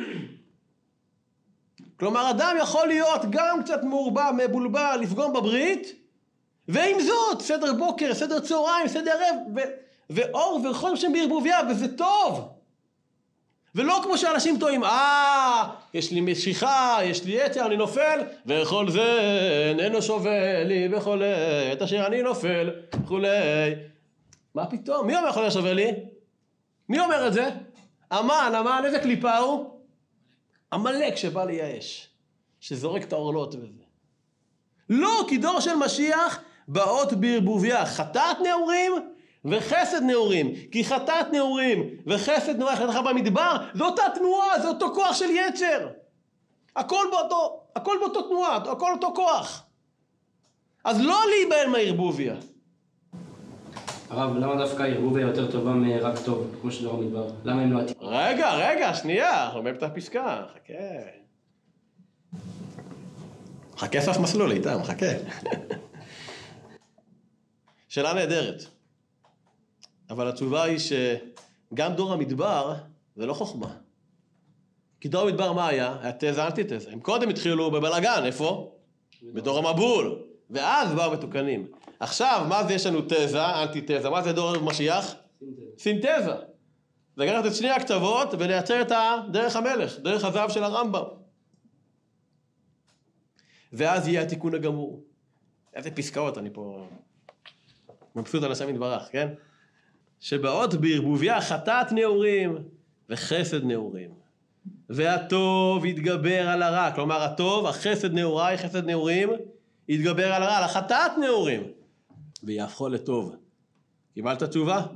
[1.99, 5.93] כלומר, אדם יכול להיות גם קצת מעורבב, מבולבל, לפגום בברית,
[6.69, 9.71] ועם זאת, סדר בוקר, סדר צהריים, סדר ערב, ו-
[10.11, 12.49] ואור וחום שם בערבוביה, וזה טוב.
[13.75, 19.19] ולא כמו שאנשים טועים, אה, יש לי משיכה, יש לי יצר, אני נופל, וכל זה
[19.69, 21.23] איננו שווה לי בכל
[21.73, 22.71] עת אשר אני נופל,
[23.03, 23.29] וכולי.
[24.55, 25.07] מה פתאום?
[25.07, 25.91] מי אומר חולה שווה לי?
[26.89, 27.49] מי אומר את זה?
[28.11, 29.78] המן, המן, איזה קליפה הוא?
[30.73, 32.09] עמלק שבא לייאש,
[32.61, 33.83] שזורק את העורלות וזה.
[34.91, 38.93] לא, כי דור של משיח באות בערבוביה חטאת נעורים
[39.45, 40.53] וחסד נעורים.
[40.73, 45.89] כי חטאת נעורים וחסד נעורים, חטאת במדבר, זה אותה תנועה, זה אותו כוח של יצר.
[46.77, 49.63] הכל באותו, הכל באותו תנועה, הכל אותו כוח.
[50.85, 52.35] אז לא להיבהל מהערבוביה.
[54.11, 57.31] הרב, למה דווקא ערבוביה יותר טובה מרק טוב, כמו שדור המדבר?
[57.45, 58.09] למה הם לא עתיקים?
[58.09, 60.75] רגע, רגע, שנייה, אנחנו באמצע הפסקה, חכה.
[63.77, 65.07] חכה סוף מסלול איתם, חכה.
[67.89, 68.63] שאלה נהדרת.
[70.11, 72.75] אבל התשובה היא שגם דור המדבר
[73.17, 73.71] זה לא חוכמה.
[75.01, 75.97] כי דור המדבר מה היה?
[76.03, 76.91] היה תזה אנטיתזה.
[76.93, 78.73] הם קודם התחילו בבלאגן, איפה?
[79.23, 80.23] בדור המבול.
[80.51, 81.67] ואז באו מתוקנים.
[82.01, 84.11] עכשיו, מה זה יש לנו תזה, אנטיתזה?
[84.11, 85.15] מה זה דור המשיח?
[85.79, 86.35] סינתזה.
[87.17, 88.93] זה לקחת את שני הקצוות ולייצר את
[89.33, 91.05] דרך המלך, דרך הזהב של הרמב"ם.
[93.73, 95.03] ואז יהיה התיקון הגמור.
[95.75, 96.87] איזה פסקאות אני פה
[98.17, 99.29] מבסוט על השם יתברך, כן?
[100.21, 102.59] שבאות בערבוביה חטאת נעורים
[103.09, 104.11] וחסד נעורים.
[104.89, 109.31] והטוב יתגבר על הרע, כלומר הטוב, החסד נעוריי, חסד נעורים,
[109.89, 111.63] יתגבר על הרע, על החטאת נעורים,
[112.45, 113.37] ויהפכו לטוב.
[114.15, 114.87] קיבלת תשובה?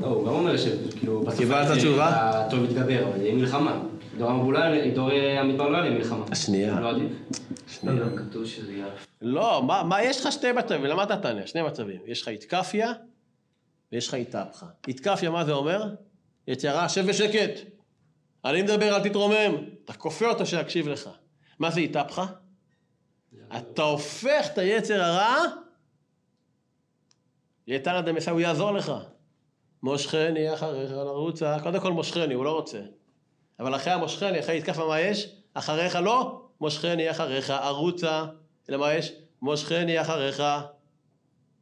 [0.00, 2.08] לא, הוא גם אומר שכאילו, קיבלת תשובה?
[2.08, 3.82] הטוב יתגבר, אבל יהיה מלחמה.
[4.18, 6.24] דור המבולה, דור המדבר לא יהיה מלחמה.
[6.32, 6.80] השנייה.
[6.80, 7.12] לא עדיף.
[7.68, 8.04] שנייה.
[8.16, 8.86] כתוב שזה יהיה...
[9.22, 11.46] לא, מה, מה, יש לך שתי מצבים, למה אתה תענה?
[11.46, 12.00] שני מצבים.
[12.06, 12.92] יש לך התקפיה
[13.92, 14.66] ויש לך התהפכה.
[14.88, 15.94] התקפיה, מה זה אומר?
[16.48, 17.60] יצירה, שב בשקט.
[18.44, 19.54] אני מדבר, אל תתרומם.
[19.84, 21.10] אתה כופה אותו שיקשיב לך.
[21.58, 22.26] מה זה התהפכה?
[23.56, 25.36] אתה הופך את היצר הרע,
[27.66, 28.92] יתנא דמסה, הוא יעזור לך.
[29.82, 32.80] מושכני אחריך לרוצה, קודם כל מושכני, הוא לא רוצה.
[33.60, 35.36] אבל אחרי המושכני, אחרי יתקפה מה יש?
[35.54, 38.24] אחריך לא, מושכני אחריך ארוצה.
[38.70, 39.12] אלא מה יש?
[39.42, 40.42] מושכני אחריך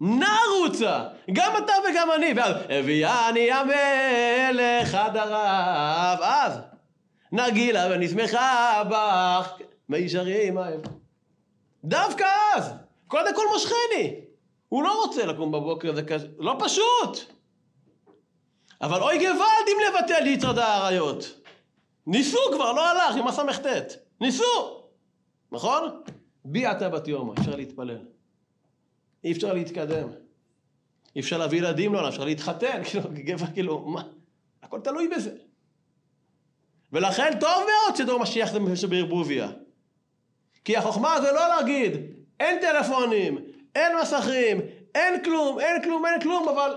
[0.00, 1.04] נרוצה!
[1.32, 2.32] גם אתה וגם אני.
[2.36, 6.18] ואז, הביאני המלך עד הרב.
[6.22, 6.58] אז,
[7.32, 9.52] נגילה ונשמחה בך,
[9.88, 10.80] מישרים ההם.
[11.84, 12.72] דווקא אז,
[13.08, 14.27] קודם כל מושכני.
[14.68, 17.32] הוא לא רוצה לקום בבוקר, זה כזה, לא פשוט.
[18.80, 21.40] אבל אוי גוואלד אם לבטל יצרד האריות.
[22.06, 23.66] ניסו כבר, לא הלך עם הס"ט.
[24.20, 24.84] ניסו.
[25.52, 26.02] נכון?
[26.44, 27.98] בי עתה בת יומא, אפשר להתפלל.
[29.24, 30.08] אי אפשר להתקדם.
[31.16, 34.02] אי אפשר להביא ילדים לעולם, אפשר להתחתן, כאילו, גבר, כאילו, מה?
[34.62, 35.36] הכל תלוי בזה.
[36.92, 39.50] ולכן טוב מאוד שדור משיח זה מפשר בערבוביה.
[40.64, 41.92] כי החוכמה זה לא להגיד,
[42.40, 43.38] אין טלפונים,
[43.74, 44.60] אין מסכים,
[44.94, 46.72] אין כלום, אין כלום, אין כלום, אבל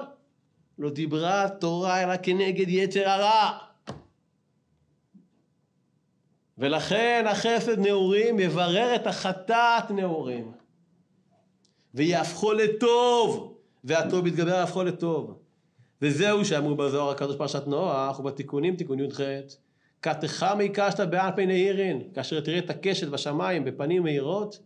[0.77, 3.57] לא דיברה תורה אלא כנגד יצר הרע.
[6.57, 10.51] ולכן החסד נעורים יברר את החטאת נעורים.
[11.93, 15.39] ויהפכו לטוב, והטוב יתגבר להפכו לטוב.
[16.01, 19.19] וזהו שאמרו בזוהר הקדוש פרשת נוח, ובתיקונים תיקון י"ח,
[20.01, 24.59] כתחמי קשת בעל פני עירין, כאשר תראה את הקשת בשמיים בפנים מהירות,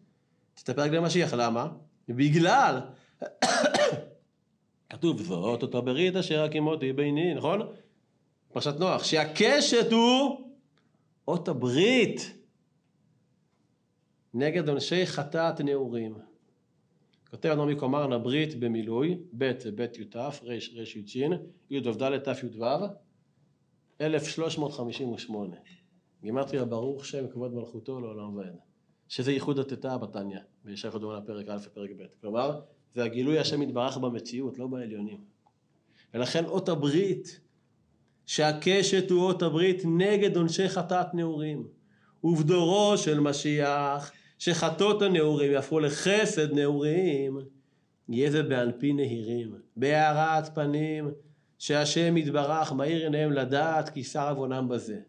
[0.53, 1.33] תתפרק למשיח.
[1.33, 1.67] למה?
[2.09, 2.79] בגלל,
[4.89, 7.61] כתוב זאת אותה ברית אשר הקימותי ביני, נכון?
[8.53, 10.49] פרשת נוח, שהקשת הוא
[11.27, 12.33] אות הברית
[14.33, 16.15] נגד אנשי חטאת נעורים.
[17.29, 21.15] כותב אדמו"ר מקומרנה ברית במילוי, ב' ב' י"ת, ר' ר' י"ש,
[21.69, 22.65] י' ו"ד ת' י"ו,
[24.01, 25.55] 1358.
[26.21, 28.55] גימטריה ברוך שם כבוד מלכותו לעולם ועד.
[29.07, 32.03] שזה ייחוד עתתה בתניא, בישעיה דומה לפרק א' ופרק ב'.
[32.21, 32.61] כלומר,
[32.95, 35.17] זה הגילוי השם יתברך במציאות, לא בעליונים.
[36.13, 37.39] ולכן אות הברית,
[38.25, 41.67] שהקשת הוא אות הברית נגד עונשי חטאת נעורים.
[42.23, 47.39] ובדורו של משיח, שחטאות הנעורים יהפכו לחסד נעורים,
[48.09, 51.11] יהיה זה באלפי נהירים, בהארת פנים,
[51.57, 54.99] שהשם יתברך מאיר עיניהם לדעת כי שר עוונם בזה.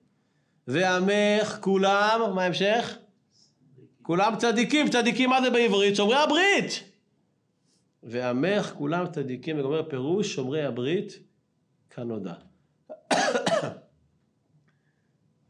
[0.67, 2.99] ועמך כולם, מה ההמשך?
[4.07, 5.97] כולם צדיקים, צדיקים מה זה בעברית?
[5.97, 6.85] שומרי הברית!
[8.03, 11.13] ועמך כולם צדיקים, וגומר פירוש שומרי הברית
[11.91, 12.35] כנודע.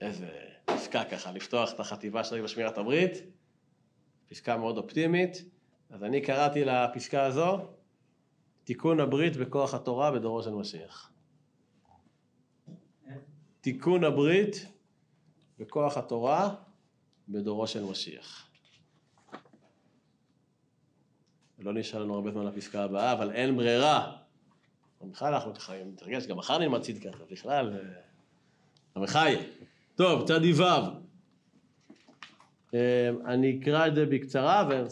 [0.01, 0.29] איזה
[0.65, 3.13] פסקה ככה, לפתוח את החטיבה שלי בשמירת הברית,
[4.29, 5.45] פסקה מאוד אופטימית.
[5.91, 7.59] אז אני קראתי לפסקה הזו,
[8.65, 11.13] תיקון הברית בכוח התורה בדורו של משיח.
[13.61, 14.67] תיקון הברית
[15.59, 16.55] בכוח התורה
[17.29, 18.46] בדורו של משיח.
[21.59, 24.13] לא נשאר לנו הרבה זמן לפסקה הבאה, אבל אין ברירה.
[25.11, 27.79] בכלל אנחנו ככה מתרגש, גם מחר נלמד צדקה, בכלל,
[28.97, 29.35] עמחי.
[29.95, 30.65] טוב, צדי ו'.
[33.27, 34.69] אני אקרא את זה בקצרה.
[34.71, 34.85] ו...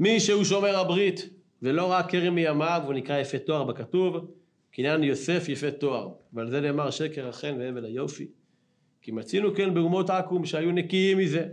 [0.00, 1.28] מי שהוא שומר הברית
[1.62, 4.30] ולא רק כרם מימיו, הוא נקרא יפה תואר בכתוב,
[4.70, 6.08] קניין יוסף יפה תואר.
[6.32, 8.26] ועל זה נאמר שקר החן והבל היופי.
[9.02, 11.48] כי מצינו כן באומות עכו"ם שהיו נקיים מזה,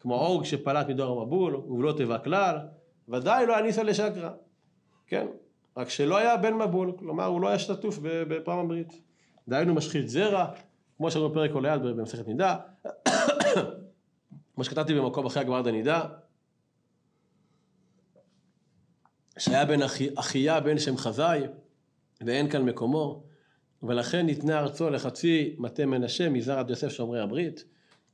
[0.00, 2.58] כמו אורג שפלט מדור המבול, ובלא תיבה כלל,
[3.08, 4.30] ודאי לא היה לשקרא,
[5.06, 5.26] כן?
[5.76, 8.92] רק שלא היה בן מבול, כלומר הוא לא היה שתתוף בפעם הברית.
[9.48, 10.46] דהיינו משחית זרע,
[10.96, 12.56] כמו שאמרנו בפרק עולה במסכת נידה,
[14.54, 16.04] כמו שכתבתי במקום אחרי הגמר דנידה,
[19.38, 21.42] שהיה בן אחי, אחיה בן שם חזאי,
[22.20, 23.24] ואין כאן מקומו,
[23.82, 27.64] ולכן ניתנה ארצו לחצי מטה מנשה מזר עד יוסף שומרי הברית,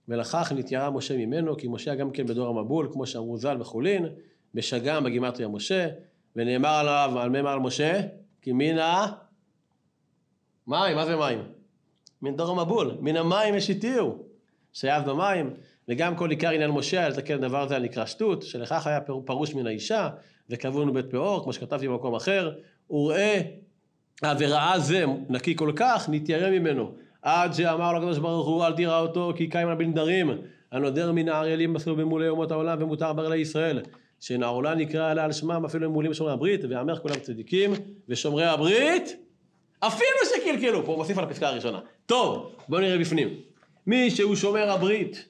[0.09, 4.07] ולכך נתיירה משה ממנו, כי משה גם כן בדור המבול, כמו שאמרו ז"ל וחולין,
[4.55, 5.88] בשגם בגימטריה משה,
[6.37, 8.01] ונאמר עליו, על מי אמר על משה?
[8.43, 9.07] כי מן ה...
[10.67, 11.43] מים, מה זה מים?
[12.23, 14.19] מן דור המבול, מן המים השיתיהו,
[14.73, 15.51] שייב במים,
[15.88, 19.67] וגם כל עיקר עניין משה, על תקן דבר זה נקרא שטות, שלכך היה פרוש מן
[19.67, 20.09] האישה,
[20.51, 22.53] וקבעו בית פאור, כמו שכתבתי במקום אחר,
[22.90, 23.40] וראה,
[24.38, 29.01] וראה זה נקי כל כך, נתיירא ממנו, עד שאמר לו הקדוש ברוך הוא, אל תירא
[29.01, 30.31] אותו, כי קיים בנדרים,
[30.73, 33.83] הנודר מן האריילים מסלול במולי אומות העולם, ומותר בר ישראל.
[34.25, 37.73] שנערולה נקרא עליה על שמם אפילו מולים בשומרי הברית, ויאמר כולם צדיקים,
[38.09, 39.17] ושומרי הברית,
[39.81, 41.81] אפילו שקלקלו, פה הוא מוסיף על הפסקה הראשונה.
[42.07, 43.41] טוב, בואו נראה בפנים.
[43.87, 45.29] מי שהוא שומר הברית,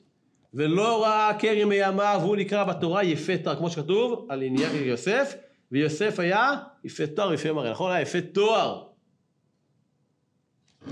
[0.54, 5.34] ולא ראה כרם מימיו, הוא נקרא בתורה יפה תואר, כמו שכתוב, על עניין יוסף,
[5.72, 6.54] ויוסף היה
[6.84, 7.92] יפה תואר ויפה מראה, נכון?
[7.92, 8.84] היה יפה תואר.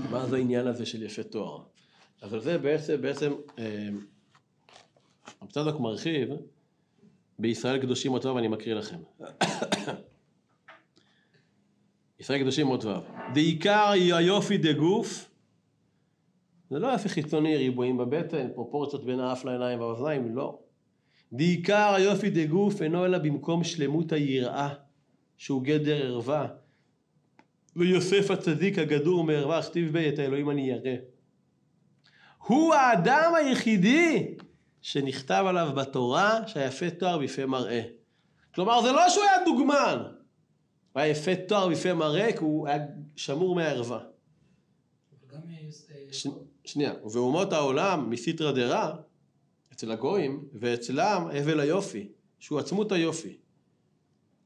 [0.09, 1.61] מה זה העניין הזה של יפה תואר?
[2.21, 3.89] אז על זה בעצם, בעצם, אה,
[5.41, 6.29] הצדוק מרחיב,
[7.39, 8.97] בישראל קדושים מות ו', אני מקריא לכם.
[12.19, 12.93] ישראל קדושים מות ו'.
[13.33, 15.29] דעיקר היופי דגוף,
[16.69, 20.59] זה לא יופי חיצוני, ריבועים בבטן, פרופורציות בין האף לעיניים והאוזניים, לא.
[21.33, 24.73] דעיקר היופי דגוף אינו אלא במקום שלמות היראה,
[25.37, 26.47] שהוא גדר ערווה.
[27.75, 30.95] ויוסף הצדיק הגדור מערווה, הכתיב בי את האלוהים אני ירא.
[32.47, 34.35] הוא האדם היחידי
[34.83, 37.81] שנכתב עליו בתורה שהיפה תואר ויפה מראה.
[38.55, 39.97] כלומר זה לא שהוא היה דוגמן,
[40.93, 42.77] הוא היה יפה תואר ויפה מראה כי הוא היה
[43.15, 43.99] שמור מהערווה.
[45.33, 45.39] אה,
[45.91, 46.27] אה, ש...
[46.65, 48.91] שנייה, ואומות העולם מסיטרא דרא,
[49.73, 52.07] אצל הגויים, ואצלם הבל היופי,
[52.39, 53.37] שהוא עצמות היופי.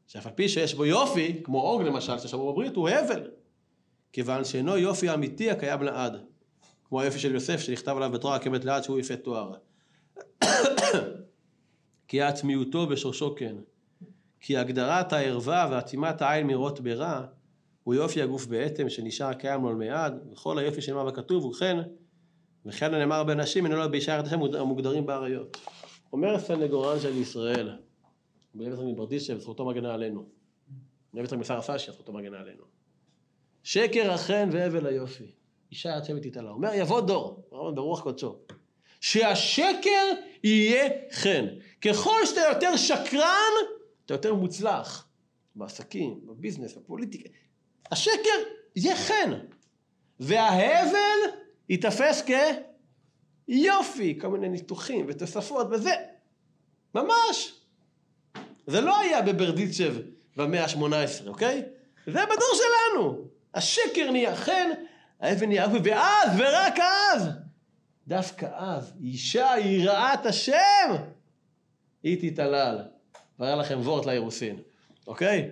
[0.08, 3.32] שאף על פי שיש בו יופי, כמו אוג למשל, ששמור בברית, הוא הבל.
[4.13, 6.17] כיוון שאינו יופי אמיתי הקיים לעד.
[6.89, 9.54] כמו היופי של יוסף שנכתב עליו בתורה הקמת לעד שהוא יפה תואר.
[12.08, 13.56] כי עצמיותו ושורשו כן.
[14.39, 17.25] כי הגדרת הערווה ועצימת העין מראות ברע
[17.84, 21.77] הוא יופי הגוף בעתם שנשאר קיים לו לעולמעד וכל היופי שנאמר בכתוב וכן
[22.65, 25.58] וכן הנאמר בנשים אינו לו בישרתכם המוגדרים באריות.
[26.13, 27.69] אומר הסנגורן של ישראל
[28.56, 30.19] רבי אליעזר מברדיצ'ב זכותו מגנה עלינו.
[30.19, 32.63] רבי אליעזר משר הסשי זכותו מגנה עלינו.
[33.63, 35.32] שקר החן והבל היופי.
[35.71, 36.38] אישה יד שבט.
[36.38, 38.36] אומר יבוא דור, ברוח קודשו.
[39.01, 41.45] שהשקר יהיה חן.
[41.81, 43.53] ככל שאתה יותר שקרן,
[44.05, 45.07] אתה יותר מוצלח.
[45.55, 47.29] בעסקים, בביזנס, בפוליטיקה.
[47.91, 48.39] השקר
[48.75, 49.31] יהיה חן.
[50.19, 51.19] וההבל
[51.69, 52.23] ייתפס
[53.47, 55.93] כיופי, כל מיני ניתוחים ותוספות וזה.
[56.95, 57.53] ממש.
[58.67, 59.95] זה לא היה בברדיצ'ב
[60.36, 61.63] במאה ה-18, אוקיי?
[62.05, 63.27] זה בדור שלנו.
[63.53, 64.69] השקר נהיה חן,
[65.19, 67.29] האבן נהיה אופי, ואז, ורק אז,
[68.08, 70.96] דווקא אז, אישה יראת השם,
[72.04, 72.82] היא תתעלל.
[73.39, 74.60] והיה לכם וורט לאירוסין,
[75.08, 75.50] אוקיי?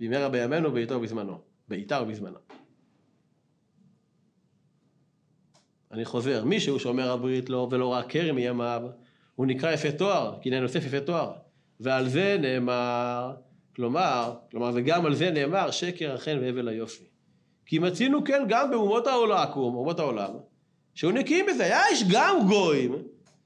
[0.00, 1.38] במהרה בימינו, בעיתו ובזמנו.
[1.68, 2.38] בעיתה ובזמנה.
[5.92, 8.82] אני חוזר, מי שהוא שומר הברית לו ולא ראה כרם מימיו,
[9.34, 11.32] הוא נקרא יפה תואר, כי נהיה נוסף יפה תואר.
[11.80, 13.34] ועל זה נאמר,
[13.76, 17.04] כלומר, כלומר וגם על זה נאמר שקר החן והבל היופי.
[17.66, 20.30] כי מצינו כן גם באומות העולם, אומות העולם,
[20.94, 22.94] שהיו נקיים בזה, יש גם גויים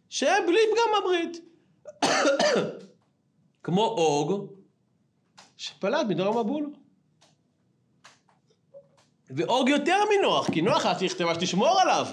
[0.09, 1.41] שהם בלי פגם הברית.
[3.65, 4.53] כמו אוג,
[5.57, 6.73] שפלט מדור המבול.
[9.31, 12.07] ואוג יותר מנוח, כי נוח היה צריך שתשמור עליו.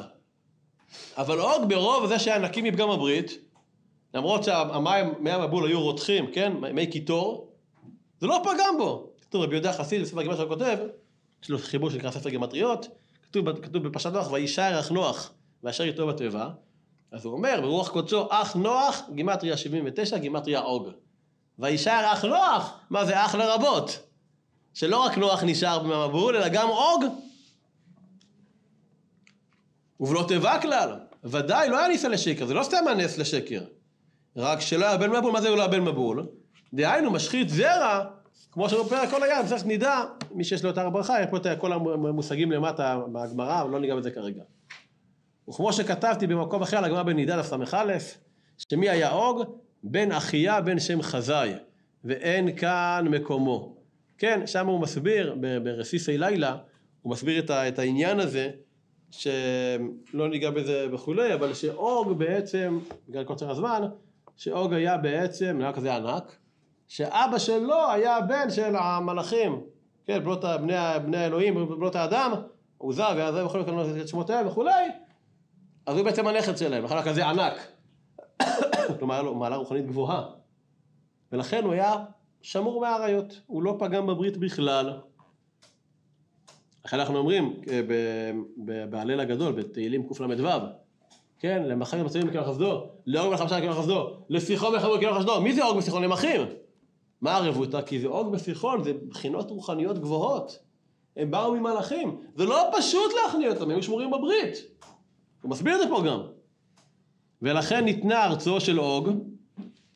[1.18, 3.32] אבל אוג ברוב זה שהיה נקי מפגם הברית,
[4.14, 7.52] למרות שהמים, מי המבול היו רותחים, כן, מי קיטור,
[8.20, 9.10] זה לא פגם בו.
[9.22, 10.78] כתוב רבי יהודה חסיד בספר הגימטריה שהוא כותב,
[11.44, 12.88] יש לו חיבור שנקרא ספר גימטריות,
[13.36, 15.32] כתוב, כתוב בפרשת נוח, וישאר אח נוח,
[15.64, 16.50] ואשר איתו בתיבה,
[17.12, 20.90] אז הוא אומר, ברוח קודשו, אח נוח, גימטריה 79, גימטריה אוג.
[21.60, 24.00] וישאר אח נוח, מה זה אח לרבות?
[24.74, 27.04] שלא רק נוח נשאר במבול, אלא גם אוג.
[30.00, 33.62] ובלא תיבה כלל, ודאי לא היה ניסה לשקר, זה לא סתם הנס לשקר.
[34.36, 36.28] רק שלא היה בן מבול, מה זה לא היה בן מבול?
[36.74, 38.06] דהיינו, משחית זרע,
[38.52, 41.60] כמו שבפרק כל הים, צריך נדע, מי שיש לו את הר הברכה, יש פה את
[41.60, 44.44] כל המושגים למטה מהגמרא, אבל לא ניגע בזה כרגע.
[45.50, 47.98] וכמו שכתבתי במקום אחר על הגמרא בנידה דף ס"א,
[48.58, 49.44] שמי היה אוג?
[49.84, 51.54] בן אחיה בן שם חזאי,
[52.04, 53.76] ואין כאן מקומו.
[54.18, 56.58] כן, שם הוא מסביר, ברסיסי לילה,
[57.02, 58.50] הוא מסביר את, ה, את העניין הזה,
[59.12, 63.82] שלא ניגע בזה וכולי, אבל שאוג בעצם, בגלל קוצר הזמן,
[64.36, 66.38] שאוג היה בעצם, נראה כזה ענק,
[66.88, 69.62] שאבא שלו היה בן של המלאכים,
[70.06, 70.74] כן, בנות, בני,
[71.06, 72.34] בני האלוהים, בנות האדם,
[72.78, 73.64] עוזה ועזה וכולי,
[74.02, 74.86] את שמותיהם וכולי,
[75.86, 77.54] אז הוא בעצם הנכד שלהם, לכן כזה ענק.
[79.00, 80.26] כלומר, היה לו מעלה רוחנית גבוהה.
[81.32, 81.96] ולכן הוא היה
[82.42, 85.00] שמור מהאריות, הוא לא פגם בברית בכלל.
[86.86, 87.82] לכן אנחנו אומרים אה,
[88.90, 90.50] בהלל הגדול, בתהילים קל"ו,
[91.40, 95.66] כן, למחר מצבים בקרח חסדו, לאוג ולחמשה בקרח חסדו, לשיחו ולחמו בקרח חסדו, מי זה
[95.66, 96.04] אוג בשיחון?
[96.04, 96.42] למחים.
[97.22, 97.82] מה הרבותא?
[97.82, 100.60] כי זה אוג בשיחון, זה בחינות רוחניות גבוהות.
[101.18, 102.22] הם באו ממלאכים.
[102.36, 104.56] זה לא פשוט להכניע אותם, הם שמורים בברית.
[105.42, 106.20] הוא מסביר את זה פה גם.
[107.42, 109.10] ולכן ניתנה ארצו של אוג,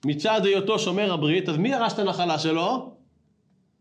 [0.06, 2.96] מצד היותו שומר הברית, אז מי ירש את הנחלה שלו?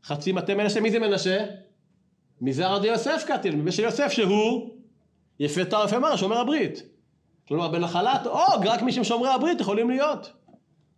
[0.05, 1.45] חצי מטה מנשה, מי זה מנשה?
[2.41, 4.71] מזרע עד יוסף קטין, מבשל יוסף שהוא
[5.41, 6.83] יפה מר, שומר הברית.
[7.49, 10.33] כלומר בנחלת אוג רק מי שהם שומרי הברית יכולים להיות.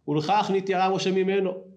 [0.08, 1.69] ולכך נתיירה משה ממנו.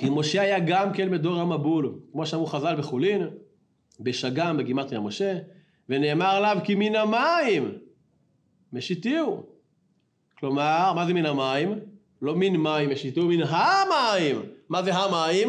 [0.00, 3.28] כי משה היה גם כן בדור המבול, כמו שאמרו חז"ל בחולין,
[4.00, 5.38] בשגם בגימטריה משה,
[5.88, 7.72] ונאמר עליו כי מן המים
[8.72, 9.42] משיתיהו.
[10.38, 11.78] כלומר, מה זה מן המים?
[12.22, 14.42] לא מן מים השיתו, מן המים.
[14.68, 15.48] מה זה המים?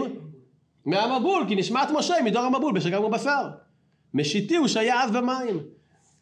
[0.85, 3.49] מהמבול, כי נשמת משה מדור המבול בשגם ובשר.
[4.13, 5.59] משיתי הוא שהיה אז במים.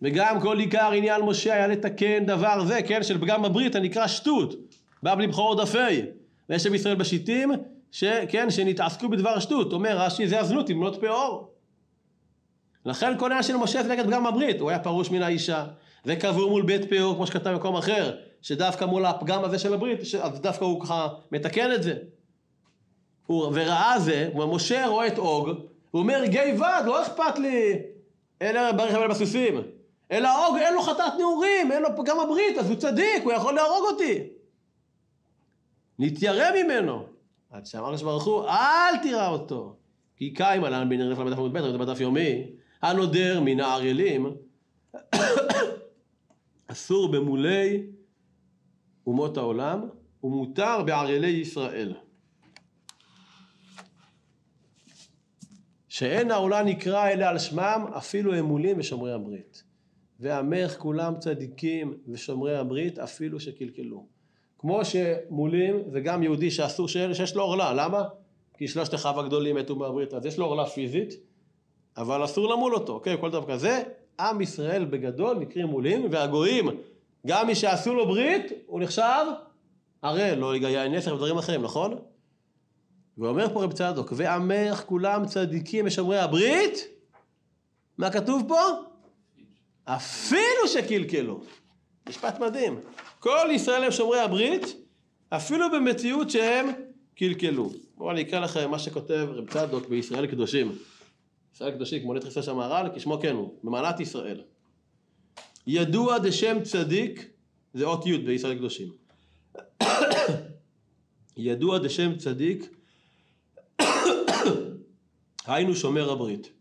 [0.01, 4.55] וגם כל עיקר עניין משה היה לתקן דבר זה, כן, של פגם הברית הנקרא שטות.
[5.03, 6.01] בא בלי בכור דפי.
[6.49, 7.51] ויש עם ישראל בשיטים,
[7.91, 9.73] ש, כן, שנתעסקו בדבר שטות.
[9.73, 11.53] אומר רש"י, זה הזנות, למנות פאור.
[12.85, 15.65] לכן כל העניין של משה זה נגד פגם הברית, הוא היה פרוש מן האישה.
[16.05, 16.15] זה
[16.49, 20.65] מול בית פאור, כמו שכתב במקום אחר, שדווקא מול הפגם הזה של הברית, אז דווקא
[20.65, 21.93] הוא ככה מתקן את זה.
[23.25, 25.49] הוא, וראה זה, משה רואה את אוג,
[25.91, 27.73] הוא אומר, גיא ועד, לא אכפת לי,
[28.41, 29.61] אלה ברכב אלה בסוסים.
[30.11, 33.53] אלא אוג, אין לו חטאת נעורים, אין לו פגם הברית, אז הוא צדיק, הוא יכול
[33.53, 34.23] להרוג אותי.
[35.99, 37.18] נתיירא ממנו.
[37.49, 39.75] עד שאמר הקדוש ברוך הוא, אל תירא אותו.
[40.15, 42.45] כי קיים עלן בן ערף למדף עמוד ב', בדף יומי,
[42.81, 44.25] הנודר מן הערלים,
[46.67, 47.83] אסור במולי
[49.07, 49.89] אומות העולם,
[50.23, 51.93] ומותר בערלי ישראל.
[55.87, 59.63] שאין העולה נקרא אלה על שמם, אפילו הם מולים ושומרי הברית.
[60.19, 64.18] ועמך כולם צדיקים ושומרי הברית, אפילו שקלקלו.
[64.59, 68.03] כמו שמולים זה גם יהודי שאסור שיש לו עורלה, למה?
[68.57, 71.13] כי שלושת אחיו הגדולים מתו מהברית, אז יש לו עורלה פיזית,
[71.97, 73.17] אבל אסור למול אותו, אוקיי?
[73.19, 73.83] כל דבר כזה,
[74.19, 76.69] עם ישראל בגדול נקראים מולים, והגויים,
[77.27, 79.25] גם מי שעשו לו ברית, הוא נחשב
[80.01, 81.97] הרי לא יגיע נסר ודברים אחרים, נכון?
[83.17, 86.87] ואומר פה רב צדוק, ועמך כולם צדיקים ושומרי הברית,
[87.97, 88.59] מה כתוב פה?
[89.85, 91.39] אפילו שקלקלו.
[92.09, 92.79] משפט מדהים.
[93.19, 94.63] כל ישראל הם שומרי הברית,
[95.29, 96.67] אפילו במציאות שהם
[97.15, 97.71] קלקלו.
[97.97, 100.71] בואו אני אקרא לכם מה שכותב רב צדוק בישראל קדושים.
[101.55, 104.41] ישראל קדושים, כמו נתחיל של המהר"ל, כשמו כן הוא, במעלת ישראל.
[105.67, 107.29] ידוע דשם צדיק,
[107.73, 108.89] זה אות י' בישראל קדושים.
[111.37, 112.69] ידוע דשם צדיק,
[115.47, 116.51] היינו שומר הברית.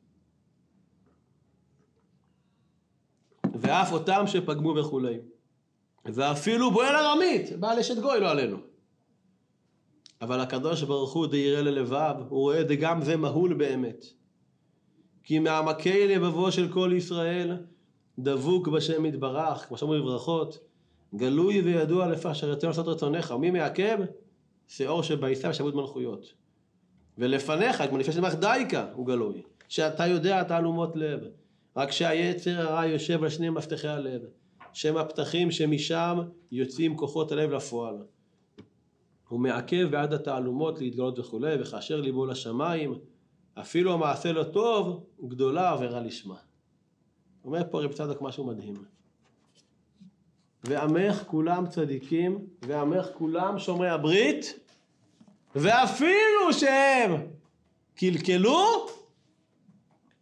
[3.61, 5.19] ואף אותם שפגמו וכולי.
[6.05, 8.57] ואפילו בועל ארמית, בעל אשת גוי לא עלינו.
[10.21, 14.05] אבל הקדוש ברוך הוא דירא ללבב, הוא רואה דגם זה מהול באמת.
[15.23, 17.57] כי מעמקי לבבו של כל ישראל
[18.19, 20.59] דבוק בשם יתברך, כמו שאומרים בברכות,
[21.15, 23.99] גלוי וידוע לפח שרצינו לעשות רצונך, ומי מעכב?
[24.67, 26.33] שאור שבעיסה ושבות מלכויות.
[27.19, 29.43] ולפניך, כמו לפני שנאמר דייקה, הוא גלוי.
[29.69, 31.21] שאתה יודע תעלומות לב.
[31.77, 34.21] רק שהיצר הרע יושב על שני מפתחי הלב.
[34.73, 36.19] שם הפתחים שמשם
[36.53, 37.97] יוצאים כוחות הלב לפועל.
[39.29, 42.95] הוא מעכב בעד התעלומות להתגלות וכולי, וכאשר ליבו לשמיים,
[43.55, 46.37] אפילו המעשה לא טוב, גדולה עבירה לשמה.
[47.45, 48.75] אומר פה רב צדוק משהו מדהים.
[50.65, 54.59] ועמך כולם צדיקים, ועמך כולם שומרי הברית,
[55.55, 57.13] ואפילו שהם
[57.95, 58.87] קלקלו,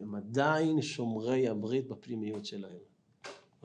[0.01, 2.96] הם עדיין שומרי הברית בפנימיות שלהם.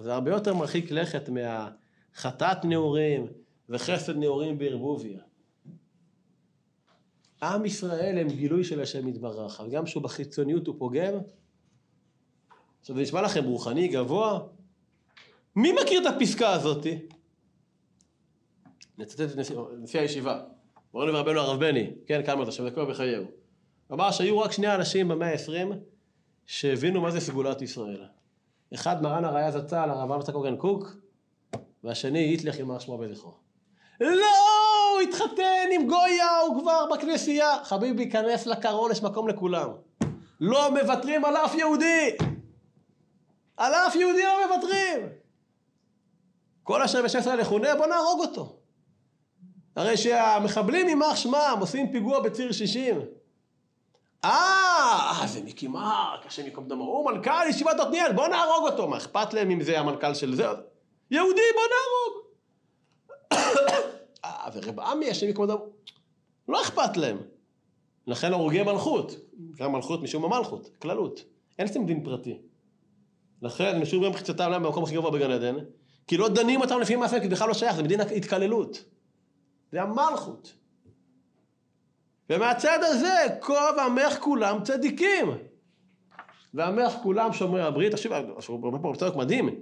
[0.01, 3.27] זה הרבה יותר מרחיק לכת מהחטאת נעורים
[3.69, 5.19] וחסד נעורים בערבוביה.
[7.43, 11.13] עם ישראל הם גילוי של השם יתברך, אבל גם שהוא בחיצוניות הוא פוגם.
[12.79, 14.39] עכשיו זה נשמע לכם רוחני גבוה?
[15.55, 16.99] מי מכיר את הפסקה הזאתי?
[18.97, 20.43] נצטט את נשיא, נשיא הישיבה.
[20.93, 23.25] מורנו ורבנו הרב בני, כן, כמה זה, שבדקו בחייהו.
[23.91, 25.71] אמר שהיו רק שני אנשים במאה העשרים
[26.45, 28.05] שהבינו מה זה סגולת ישראל.
[28.73, 30.95] אחד מרן הראייה זצ"ל, הרב ארצה קוגן קוק,
[31.83, 33.33] והשני היטלך יימח שמו וזכרו.
[34.01, 37.63] לא, הוא התחתן עם גויה, הוא כבר בכנסייה.
[37.63, 39.69] חביבי, כנס לקרון, יש מקום לכולם.
[40.39, 42.09] לא מוותרים על אף יהודי.
[43.57, 45.09] על אף יהודי לא מוותרים.
[46.63, 48.57] כל אשר בשם ישראל יכונה, בוא נהרוג אותו.
[49.75, 53.01] הרי שהמחבלים יימח שמם עושים פיגוע בציר 60.
[54.25, 58.87] אה, זה מיקי מרק, השם ייקום דמו, הוא מנכ"ל ישיבת עתניאל, בוא נהרוג אותו.
[58.87, 60.43] מה אכפת להם אם זה המנכ"ל של זה?
[61.11, 62.25] יהודי, בוא נהרוג.
[64.25, 65.65] אה, ורב עמי, השם ייקום דמו,
[66.47, 67.17] לא אכפת להם.
[68.07, 69.15] לכן הורגי מלכות,
[69.57, 71.23] גם מלכות משום המלכות, כללות.
[71.59, 72.37] אין אצלם דין פרטי.
[73.41, 75.55] לכן הם נשארו במחיצתם להם במקום הכי גבוה בגן עדן,
[76.07, 78.83] כי לא דנים אותם לפי מעשה, כי בכלל לא שייך, זה מדין התקללות.
[79.71, 80.53] זה המלכות.
[82.31, 85.27] ומהצד הזה, כה ועמך כולם צדיקים.
[86.53, 87.93] ועמך כולם שומרי הברית.
[87.93, 89.59] עכשיו, הוא אומר פה צדוק מדהים.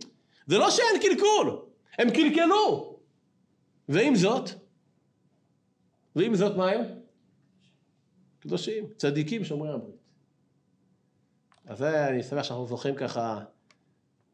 [0.47, 1.61] זה לא שאין קלקול,
[1.97, 2.99] הם קלקלו.
[3.89, 4.49] ועם זאת,
[6.15, 6.82] ועם זאת מה הם?
[8.39, 9.95] קדושים, צדיקים שומרי הברית.
[11.67, 13.39] אז זה, אני שמח שאנחנו זוכרים ככה,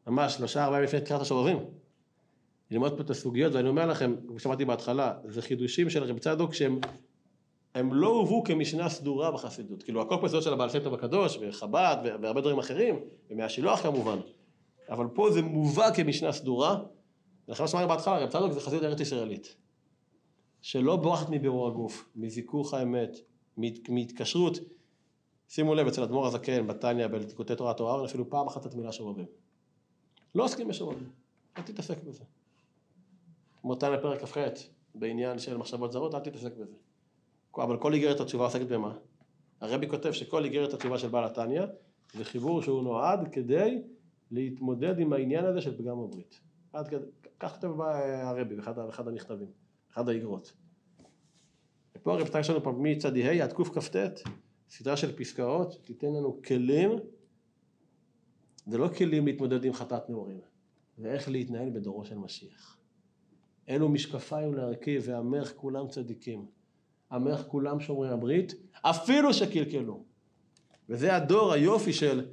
[0.06, 1.58] ממש שלושה ארבעה לפני תקרת השובבים.
[2.70, 6.54] ללמוד פה את הסוגיות, ואני אומר לכם, כמו שאמרתי בהתחלה, זה חידושים של רב צדוק
[6.54, 6.80] שהם
[7.76, 9.82] הם לא הובאו כמשנה סדורה בחסידות.
[9.82, 13.00] כאילו, זה של הבעל שם טוב הקדוש, וחב"ד, והרבה דברים אחרים,
[13.30, 14.18] ומהשילוח כמובן.
[14.88, 16.82] אבל פה זה מובא כמשנה סדורה.
[17.48, 19.56] ולכן מה שאמרתי בהתחלה, רב צדוק זה חסידות ארץ ישראלית.
[20.60, 23.16] שלא בורחת מבירור הגוף, מזיכוך האמת,
[23.88, 24.58] מהתקשרות.
[25.48, 29.26] שימו לב, אצל אדמו"ר הזקן, בתניא, בליקוטי תורת אורן, אפילו פעם אחת את המילה שובבים.
[30.34, 31.10] לא עוסקים בשובבים,
[31.56, 32.24] אל תתעסק בזה.
[33.60, 34.38] כמו תניא פרק כ"ח,
[34.94, 36.76] בעניין של מחשבות זרות, אל תתעסק בזה.
[37.62, 38.96] אבל כל איגרת התשובה עוסקת במה?
[39.60, 41.62] הרבי כותב שכל איגרת התשובה של בעל התניא
[42.14, 43.82] זה חיבור שהוא נועד כדי
[44.30, 46.40] להתמודד עם העניין הזה של פגם הברית.
[46.72, 47.06] עד כדי,
[47.40, 47.80] כך כותב
[48.22, 48.78] הרבי באחד,
[49.08, 49.48] המכתבים,
[49.88, 50.52] באחד האיגרות.
[51.96, 53.96] ופה הרב יש לנו פה מצד ה' עד קכ"ט,
[54.68, 56.90] סדרה של פסקאות, תיתן לנו כלים,
[58.66, 60.40] זה לא כלים להתמודד עם חטאת נעורים,
[60.96, 62.76] זה איך להתנהל בדורו של משיח.
[63.68, 66.46] אלו משקפיים להרכיב, והמך כולם צדיקים.
[67.12, 70.04] עמך כולם שומרי הברית, אפילו שקלקלו.
[70.88, 72.26] וזה הדור היופי של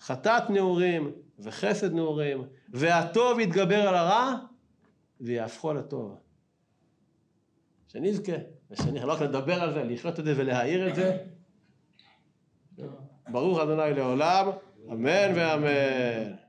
[0.00, 4.34] חטאת נעורים וחסד נעורים, והטוב יתגבר על הרע
[5.20, 6.16] ויהפכו על הטוב.
[7.88, 8.32] שנזכה,
[8.70, 11.18] ושנזכה, לא רק לדבר על זה, לחיות את זה ולהעיר את זה.
[13.28, 14.46] ברוך אדוני לעולם,
[14.92, 16.43] אמן ואמן.